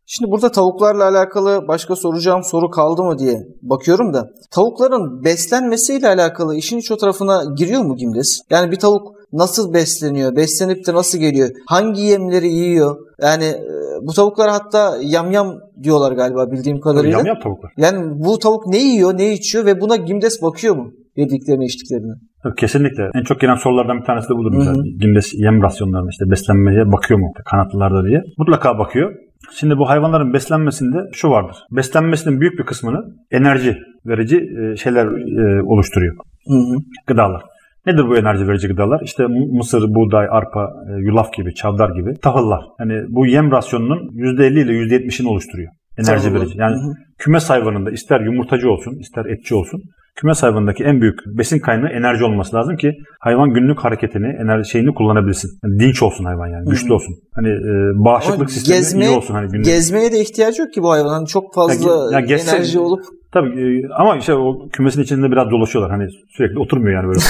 [0.06, 6.56] Şimdi burada tavuklarla alakalı başka soracağım soru kaldı mı diye bakıyorum da tavukların beslenmesiyle alakalı
[6.56, 8.40] işin iç o tarafına giriyor mu Gimdes?
[8.50, 10.36] Yani bir tavuk nasıl besleniyor?
[10.36, 11.48] Beslenip de nasıl geliyor?
[11.66, 12.96] Hangi yemleri yiyor?
[13.22, 13.66] Yani e,
[14.02, 17.18] bu tavuklar hatta yamyam diyorlar galiba bildiğim kadarıyla.
[17.18, 17.72] Yamyam tavuklar.
[17.76, 20.92] Yani bu tavuk ne yiyor, ne içiyor ve buna Gimdes bakıyor mu?
[21.16, 22.12] Yediklerine, içtiklerine.
[22.42, 23.10] Tabii kesinlikle.
[23.14, 24.52] En çok gelen sorulardan bir tanesi de budur.
[24.58, 28.22] Mesela Gimdes yem rasyonlarına işte beslenmeye bakıyor mu kanatlılarda diye.
[28.38, 29.12] Mutlaka bakıyor.
[29.58, 31.56] Şimdi bu hayvanların beslenmesinde şu vardır.
[31.70, 32.98] Beslenmesinin büyük bir kısmını
[33.30, 36.16] enerji verici e, şeyler e, oluşturuyor.
[36.46, 36.76] Hı hı.
[37.06, 37.42] Gıdalar.
[37.86, 39.00] Nedir bu enerji verici gıdalar?
[39.04, 42.64] İşte mısır, buğday, arpa, e, yulaf gibi, çavdar gibi tahıllar.
[42.80, 45.72] Yani bu yem rasyonunun %50 ile %70'ini oluşturuyor.
[45.98, 46.40] Enerji Tahıllı.
[46.40, 46.58] verici.
[46.58, 46.92] Yani hı hı.
[47.18, 49.82] kümes hayvanında ister yumurtacı olsun, ister etçi olsun
[50.20, 54.94] kümes hayvanındaki en büyük besin kaynağı enerji olması lazım ki hayvan günlük hareketini, enerji şeyini
[54.94, 55.50] kullanabilsin.
[55.64, 57.14] Yani dinç olsun hayvan yani, güçlü olsun.
[57.34, 59.64] Hani e, bağışıklık Ama sistemi gezmeye, iyi olsun hani günlük.
[59.64, 61.08] Gezmeye de ihtiyacı yok ki bu hayvan.
[61.08, 65.30] Hani çok fazla ya, ya gezse, enerji olup Tabii e, ama işte o kümesin içinde
[65.30, 65.90] biraz dolaşıyorlar.
[65.90, 67.20] Hani sürekli oturmuyor yani böyle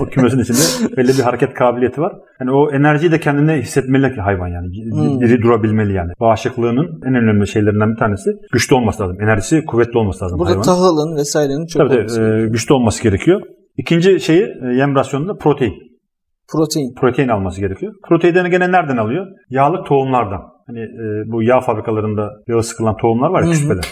[0.00, 2.12] o kümesin içinde belli bir hareket kabiliyeti var.
[2.38, 4.66] Hani o enerjiyi de kendine hissetmeli ki hayvan yani.
[4.66, 5.20] Hmm.
[5.20, 6.12] Diri durabilmeli yani.
[6.20, 9.20] Bağışıklığının en önemli şeylerinden bir tanesi güçlü olması lazım.
[9.20, 10.62] Enerjisi kuvvetli olması lazım Burada hayvan.
[10.62, 13.40] tahılın vesairenin çok Tabii olması e, güçlü olması gerekiyor.
[13.76, 15.74] İkinci şeyi e, yem rasyonunda protein.
[16.52, 16.94] Protein.
[16.94, 17.94] Protein alması gerekiyor.
[18.08, 19.26] Proteinleri gene nereden alıyor?
[19.50, 20.40] Yağlı tohumlardan.
[20.66, 23.84] Hani e, bu yağ fabrikalarında yağı sıkılan tohumlar var ya küspeler.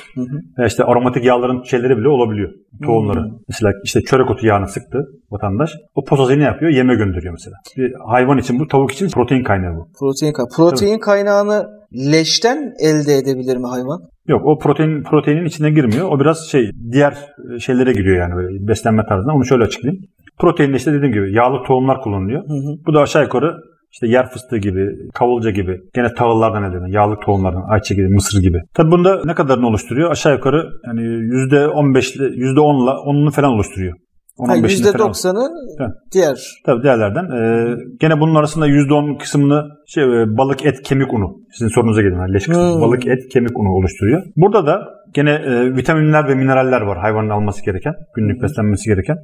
[0.58, 2.50] Veya işte aromatik yağların şeyleri bile olabiliyor.
[2.84, 3.24] Tohumları.
[3.48, 5.70] Mesela işte çörek otu yağını sıktı vatandaş.
[5.94, 6.72] O ne yapıyor?
[6.72, 7.56] Yeme gönderiyor mesela.
[7.76, 9.88] Bir hayvan için bu, tavuk için protein kaynağı bu.
[10.00, 11.66] Protein, kay- protein kaynağını
[12.12, 14.00] leşten elde edebilir mi hayvan?
[14.28, 16.08] Yok o protein proteinin içine girmiyor.
[16.10, 17.12] O biraz şey diğer
[17.54, 19.34] e, şeylere giriyor yani böyle beslenme tarzına.
[19.34, 20.04] Onu şöyle açıklayayım.
[20.38, 22.42] Proteinde işte dediğim gibi yağlı tohumlar kullanılıyor.
[22.42, 22.76] Hı hı.
[22.86, 23.56] Bu da aşağı yukarı
[23.92, 28.42] işte yer fıstığı gibi, kavulca gibi, gene tahıllardan elde edilen, yağlı tohumlardan, ayçiçeği gibi, mısır
[28.42, 28.58] gibi.
[28.74, 30.10] Tabi bunda ne kadarını oluşturuyor?
[30.10, 33.94] Aşağı yukarı yani %15 ile %10'la 10'unu falan oluşturuyor.
[34.46, 35.12] Ha, 10-15'ini falan.
[35.12, 35.48] %90'ı
[35.80, 35.90] Evet.
[36.12, 36.38] diğer.
[36.66, 37.24] Tabii değerlerden.
[37.24, 41.36] Ee, gene bunun arasında %10 kısmını şey, e, balık, et, kemik unu.
[41.52, 42.18] Sizin sorunuza gelin.
[42.18, 42.74] Yani leş kısmı.
[42.74, 42.80] Hmm.
[42.80, 44.22] Balık, et, kemik unu oluşturuyor.
[44.36, 49.16] Burada da gene e, vitaminler ve mineraller var hayvanın alması gereken, günlük beslenmesi gereken.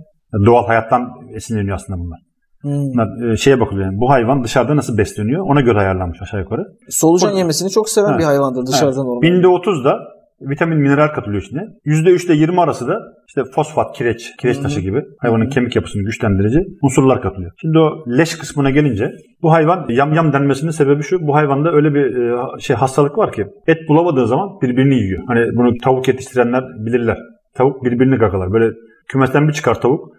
[0.46, 2.18] Doğal hayattan esinleniyor aslında bunlar.
[2.66, 3.30] Hmm.
[3.32, 6.62] E, şeye bakılıyor yani bu hayvan dışarıda nasıl besleniyor ona göre ayarlanmış aşağı yukarı.
[6.88, 8.18] Solucan Burada- yemesini çok seven Ha.
[8.18, 9.06] bir hayvandır dışarıdan Evet.
[9.06, 9.22] normal.
[9.22, 9.98] Binde 30 da
[10.40, 11.60] vitamin mineral katılıyor içine.
[11.84, 12.98] %3 ile 20 arası da
[13.28, 17.52] işte fosfat, kireç, kireç taşı gibi hayvanın kemik yapısını güçlendirici unsurlar katılıyor.
[17.60, 19.12] Şimdi o leş kısmına gelince
[19.42, 21.26] bu hayvan yamyam denmesinin sebebi şu.
[21.26, 25.22] Bu hayvanda öyle bir e, şey hastalık var ki et bulamadığı zaman birbirini yiyor.
[25.26, 27.18] Hani bunu tavuk yetiştirenler bilirler.
[27.54, 28.52] Tavuk birbirini gagalar.
[28.52, 28.74] Böyle
[29.08, 30.15] kümesten bir çıkar tavuk.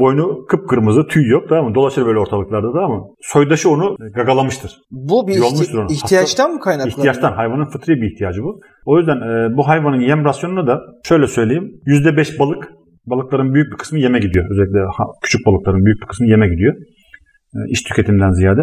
[0.00, 1.74] Boynu kıpkırmızı, tüy yok tamam mı?
[1.74, 3.04] Dolaşır böyle ortalıklarda tamam mı?
[3.22, 4.70] Soydaşı onu gagalamıştır.
[4.90, 5.86] Bu bir ihti- onu.
[5.92, 6.98] ihtiyaçtan mı kaynaklanıyor?
[6.98, 7.32] İhtiyaçtan.
[7.32, 8.60] Hayvanın fıtri bir ihtiyacı bu.
[8.86, 11.70] O yüzden e, bu hayvanın yem rasyonunu da şöyle söyleyeyim.
[11.86, 12.72] %5 balık.
[13.06, 14.46] Balıkların büyük bir kısmı yeme gidiyor.
[14.50, 16.74] Özellikle ha- küçük balıkların büyük bir kısmı yeme gidiyor.
[17.54, 18.62] E, iş tüketimden ziyade.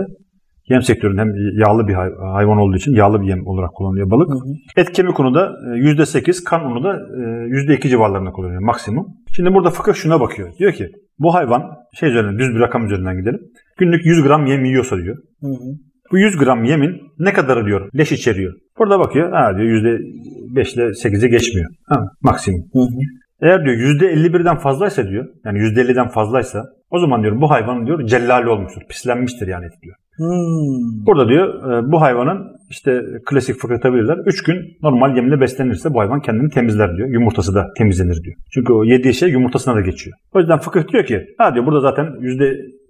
[0.69, 1.29] Yem sektöründe hem
[1.65, 4.29] yağlı bir hay- hayvan olduğu için yağlı bir yem olarak kullanılıyor balık.
[4.29, 4.53] Hı hı.
[4.77, 9.05] Et kemik unu da e, %8, kan unu da e, %2 civarlarında kullanılıyor maksimum.
[9.35, 10.57] Şimdi burada fıkıh şuna bakıyor.
[10.59, 11.63] Diyor ki bu hayvan
[11.99, 13.39] şey üzerinden düz bir rakam üzerinden gidelim.
[13.77, 15.17] Günlük 100 gram yem yiyorsa diyor.
[15.41, 15.77] Hı hı.
[16.11, 18.53] Bu 100 gram yemin ne kadarı diyor leş içeriyor.
[18.79, 21.69] Burada bakıyor ha diyor %5 ile 8'e geçmiyor.
[21.85, 22.61] Ha, maksimum.
[22.73, 22.99] Hı hı.
[23.41, 28.49] Eğer diyor %51'den fazlaysa diyor yani %50'den fazlaysa o zaman diyor bu hayvanın diyor cellali
[28.49, 28.81] olmuştur.
[28.89, 29.95] Pislenmiştir yani diyor.
[30.17, 31.05] Hmm.
[31.05, 35.99] Burada diyor e, bu hayvanın işte klasik fıkıh tabirler 3 gün normal yemle beslenirse bu
[35.99, 37.09] hayvan kendini temizler diyor.
[37.09, 38.35] Yumurtası da temizlenir diyor.
[38.53, 40.17] Çünkü o yediği şey yumurtasına da geçiyor.
[40.33, 42.05] O yüzden fıkıh diyor ki ha diyor burada zaten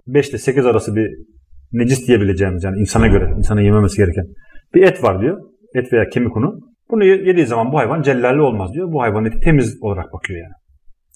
[0.08, 1.10] %5 ile 8 arası bir
[1.74, 4.26] necis diyebileceğimiz yani insana göre insana yememesi gereken
[4.76, 5.38] bir et var diyor.
[5.76, 6.60] Et veya kemik unu.
[6.92, 8.92] Bunu ye- yediği zaman bu hayvan cellalli olmaz diyor.
[8.92, 10.54] Bu hayvan eti temiz olarak bakıyor yani.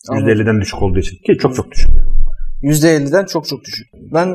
[0.10, 0.28] Anladım.
[0.42, 1.18] %50'den düşük olduğu için.
[1.26, 1.90] Ki çok çok düşük.
[1.98, 2.17] Yani.
[2.64, 3.88] %50'den çok çok düşük.
[4.14, 4.28] Ben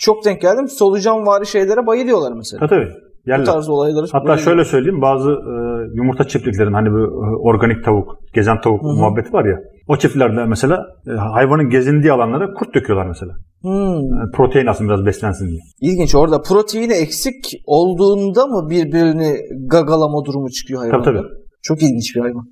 [0.00, 0.68] çok denk geldim.
[0.68, 2.60] Solucan vari şeylere bayılıyorlar mesela.
[2.60, 3.04] Tabii tabii.
[3.26, 3.44] Bu Yerler.
[3.44, 4.06] tarz olayları.
[4.12, 5.54] Hatta şöyle söyleyeyim bazı e,
[5.94, 8.92] yumurta çiftliklerin hani bu e, organik tavuk, gezen tavuk Hı hı.
[8.92, 9.56] muhabbeti var ya.
[9.88, 13.32] O çiftliklerde mesela e, hayvanın gezindiği alanlara kurt döküyorlar mesela.
[13.62, 14.18] Hmm.
[14.18, 15.60] Yani protein alsın biraz beslensin diye.
[15.80, 16.14] İlginç.
[16.14, 19.36] Orada proteini eksik olduğunda mı birbirini
[19.70, 21.04] gagalama durumu çıkıyor hayvanda?
[21.04, 21.28] Tabii tabii.
[21.62, 22.44] Çok ilginç bir hayvan.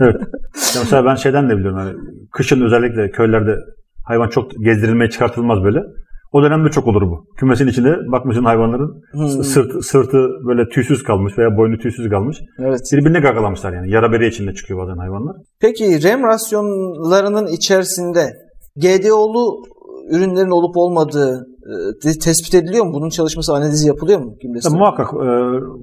[0.74, 1.92] Ya mesela ben şeyden de biliyorum hani
[2.32, 3.56] kışın özellikle köylerde
[4.08, 5.78] hayvan çok gezdirilmeye çıkartılmaz böyle.
[6.32, 7.24] O dönemde çok olur bu.
[7.36, 9.28] Kümesin içinde bakmışsın hayvanların Hmm.
[9.44, 12.36] sırtı, sırtı böyle tüysüz kalmış veya boynu tüysüz kalmış.
[12.58, 12.80] Evet.
[12.92, 13.90] Birbirini gagalamışlar yani.
[13.90, 15.36] Yara bere içinde çıkıyor bazen hayvanlar.
[15.60, 18.32] Peki REM rasyonlarının içerisinde
[18.76, 19.62] GDO'lu
[20.10, 21.46] ürünlerin olup olmadığı
[22.24, 22.92] tespit ediliyor mu?
[22.92, 24.34] Bunun çalışması analizi yapılıyor mu?
[24.40, 24.78] Kim Ya, besliyor?
[24.78, 25.26] muhakkak e,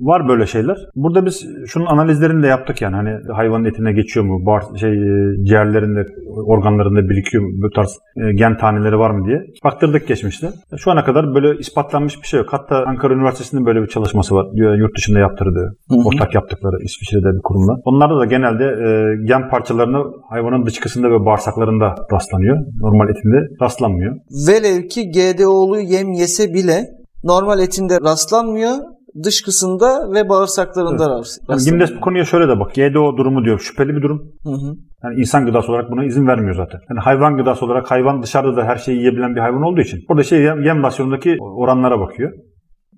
[0.09, 0.77] var böyle şeyler.
[0.95, 5.45] Burada biz şunun analizlerini de yaptık yani hani hayvanın etine geçiyor mu, bağır, şey e,
[5.45, 6.05] ciğerlerinde,
[6.45, 10.49] organlarında birikiyor mu, bu tarz e, gen taneleri var mı diye baktırdık geçmişte.
[10.77, 12.47] Şu ana kadar böyle ispatlanmış bir şey yok.
[12.51, 14.45] Hatta Ankara Üniversitesi'nin böyle bir çalışması var.
[14.77, 16.07] Yurt dışında yaptırdığı, Hı hı.
[16.07, 17.73] ortak yaptıkları İsviçre'de bir kurumla.
[17.85, 18.87] Onlarda da genelde e,
[19.27, 22.57] gen parçalarını hayvanın dışkısında ve bağırsaklarında rastlanıyor.
[22.81, 24.15] Normal etinde rastlanmıyor.
[24.47, 26.87] Velev ki GDO'lu yem yese bile
[27.23, 28.75] normal etinde rastlanmıyor.
[29.23, 31.65] Dışkısında ve bağırsaklarında Yani rastlanıyor.
[31.65, 32.75] Gimdes bu konuya şöyle de bak.
[32.75, 34.21] GDO durumu diyor şüpheli bir durum.
[34.43, 34.75] Hı hı.
[35.03, 36.79] Yani insan gıdası olarak buna izin vermiyor zaten.
[36.89, 39.99] Yani hayvan gıdası olarak hayvan dışarıda da her şeyi yiyebilen bir hayvan olduğu için.
[40.09, 42.31] Burada şey yem, yem rasyonundaki oranlara bakıyor.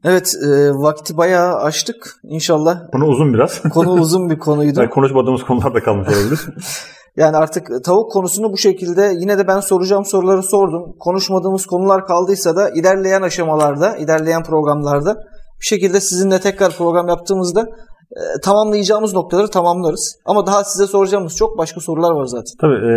[0.03, 2.13] Evet, e, vakti bayağı açtık.
[2.23, 3.61] İnşallah Konu uzun biraz.
[3.61, 4.79] konu uzun bir konuydu.
[4.79, 6.39] Yani konuşmadığımız konular da kalmış olabilir.
[7.17, 10.95] Yani artık tavuk konusunu bu şekilde yine de ben soracağım soruları sordum.
[10.99, 15.15] Konuşmadığımız konular kaldıysa da ilerleyen aşamalarda, ilerleyen programlarda
[15.61, 17.61] bir şekilde sizinle tekrar program yaptığımızda
[18.11, 20.19] e, tamamlayacağımız noktaları tamamlarız.
[20.25, 22.53] Ama daha size soracağımız çok başka sorular var zaten.
[22.61, 22.93] Tabii e,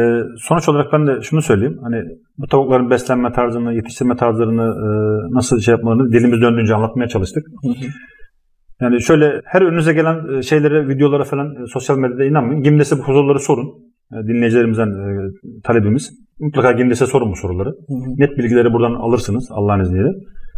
[0.48, 1.78] sonuç olarak ben de şunu söyleyeyim.
[1.82, 1.96] Hani
[2.38, 4.88] bu tavukların beslenme tarzını, yetiştirme tarzlarını e,
[5.36, 7.44] nasıl şey yapmalarını dilimiz döndüğünce anlatmaya çalıştık.
[8.80, 12.62] Yani şöyle her önünüze gelen e, şeylere, videolara falan e, sosyal medyada inanmayın.
[12.62, 13.89] Gimdes'e bu soruları sorun.
[14.12, 15.30] E, Dinleyicilerimizden e,
[15.64, 16.11] talebimiz.
[16.40, 17.70] Mutlaka Gimdes'e sorun bu soruları.
[18.18, 20.08] Net bilgileri buradan alırsınız Allah'ın izniyle.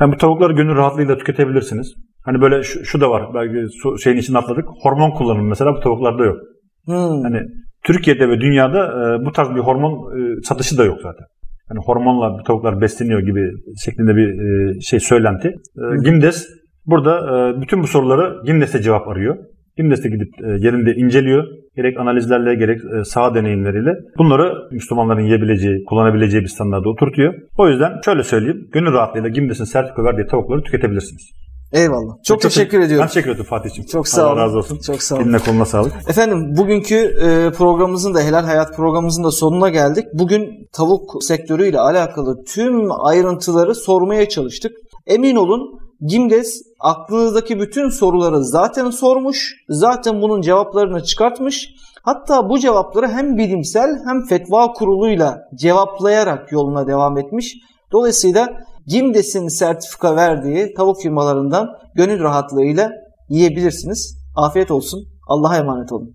[0.00, 1.94] Yani bu tavukları gönül rahatlığıyla tüketebilirsiniz.
[2.24, 3.22] Hani böyle şu, şu da var.
[3.34, 4.64] Belki su, şeyin içine atladık.
[4.82, 6.36] Hormon kullanımı mesela bu tavuklarda yok.
[6.84, 7.22] Hmm.
[7.22, 7.40] Hani
[7.84, 11.26] Türkiye'de ve dünyada e, bu tarz bir hormon e, satışı da yok zaten.
[11.68, 13.50] Hani hormonla bu tavuklar besleniyor gibi
[13.84, 15.48] şeklinde bir e, şey söylenti.
[15.48, 16.48] E, Gimdes
[16.86, 19.36] burada e, bütün bu soruları Gimdes'e cevap arıyor.
[19.76, 21.44] Gimdes'e gidip e, yerinde inceliyor.
[21.76, 27.34] Gerek analizlerle gerek e, saha deneyimleriyle bunları Müslümanların yiyebileceği, kullanabileceği bir standarda oturtuyor.
[27.58, 28.68] O yüzden şöyle söyleyeyim.
[28.72, 31.30] Gönül rahatlığıyla Gimdes'in sertifika verdiği tavukları tüketebilirsiniz.
[31.72, 32.14] Eyvallah.
[32.24, 33.02] Çok, çok teşekkür ediyorum.
[33.02, 33.86] Ben teşekkür ederim Fatih'ciğim.
[33.86, 34.36] Çok sağ olun.
[34.36, 34.78] Allah razı olsun.
[34.86, 35.24] Çok sağ olun.
[35.24, 35.92] Eline koluna sağlık.
[36.08, 40.04] Efendim bugünkü e, programımızın da Helal Hayat programımızın da sonuna geldik.
[40.14, 44.72] Bugün tavuk sektörüyle alakalı tüm ayrıntıları sormaya çalıştık.
[45.06, 51.68] Emin olun Gimdes aklınızdaki bütün soruları zaten sormuş, zaten bunun cevaplarını çıkartmış.
[52.02, 57.54] Hatta bu cevapları hem bilimsel hem fetva kuruluyla cevaplayarak yoluna devam etmiş.
[57.92, 58.48] Dolayısıyla
[58.86, 62.90] Gimdes'in sertifika verdiği tavuk firmalarından gönül rahatlığıyla
[63.28, 64.18] yiyebilirsiniz.
[64.36, 65.00] Afiyet olsun.
[65.28, 66.14] Allah'a emanet olun.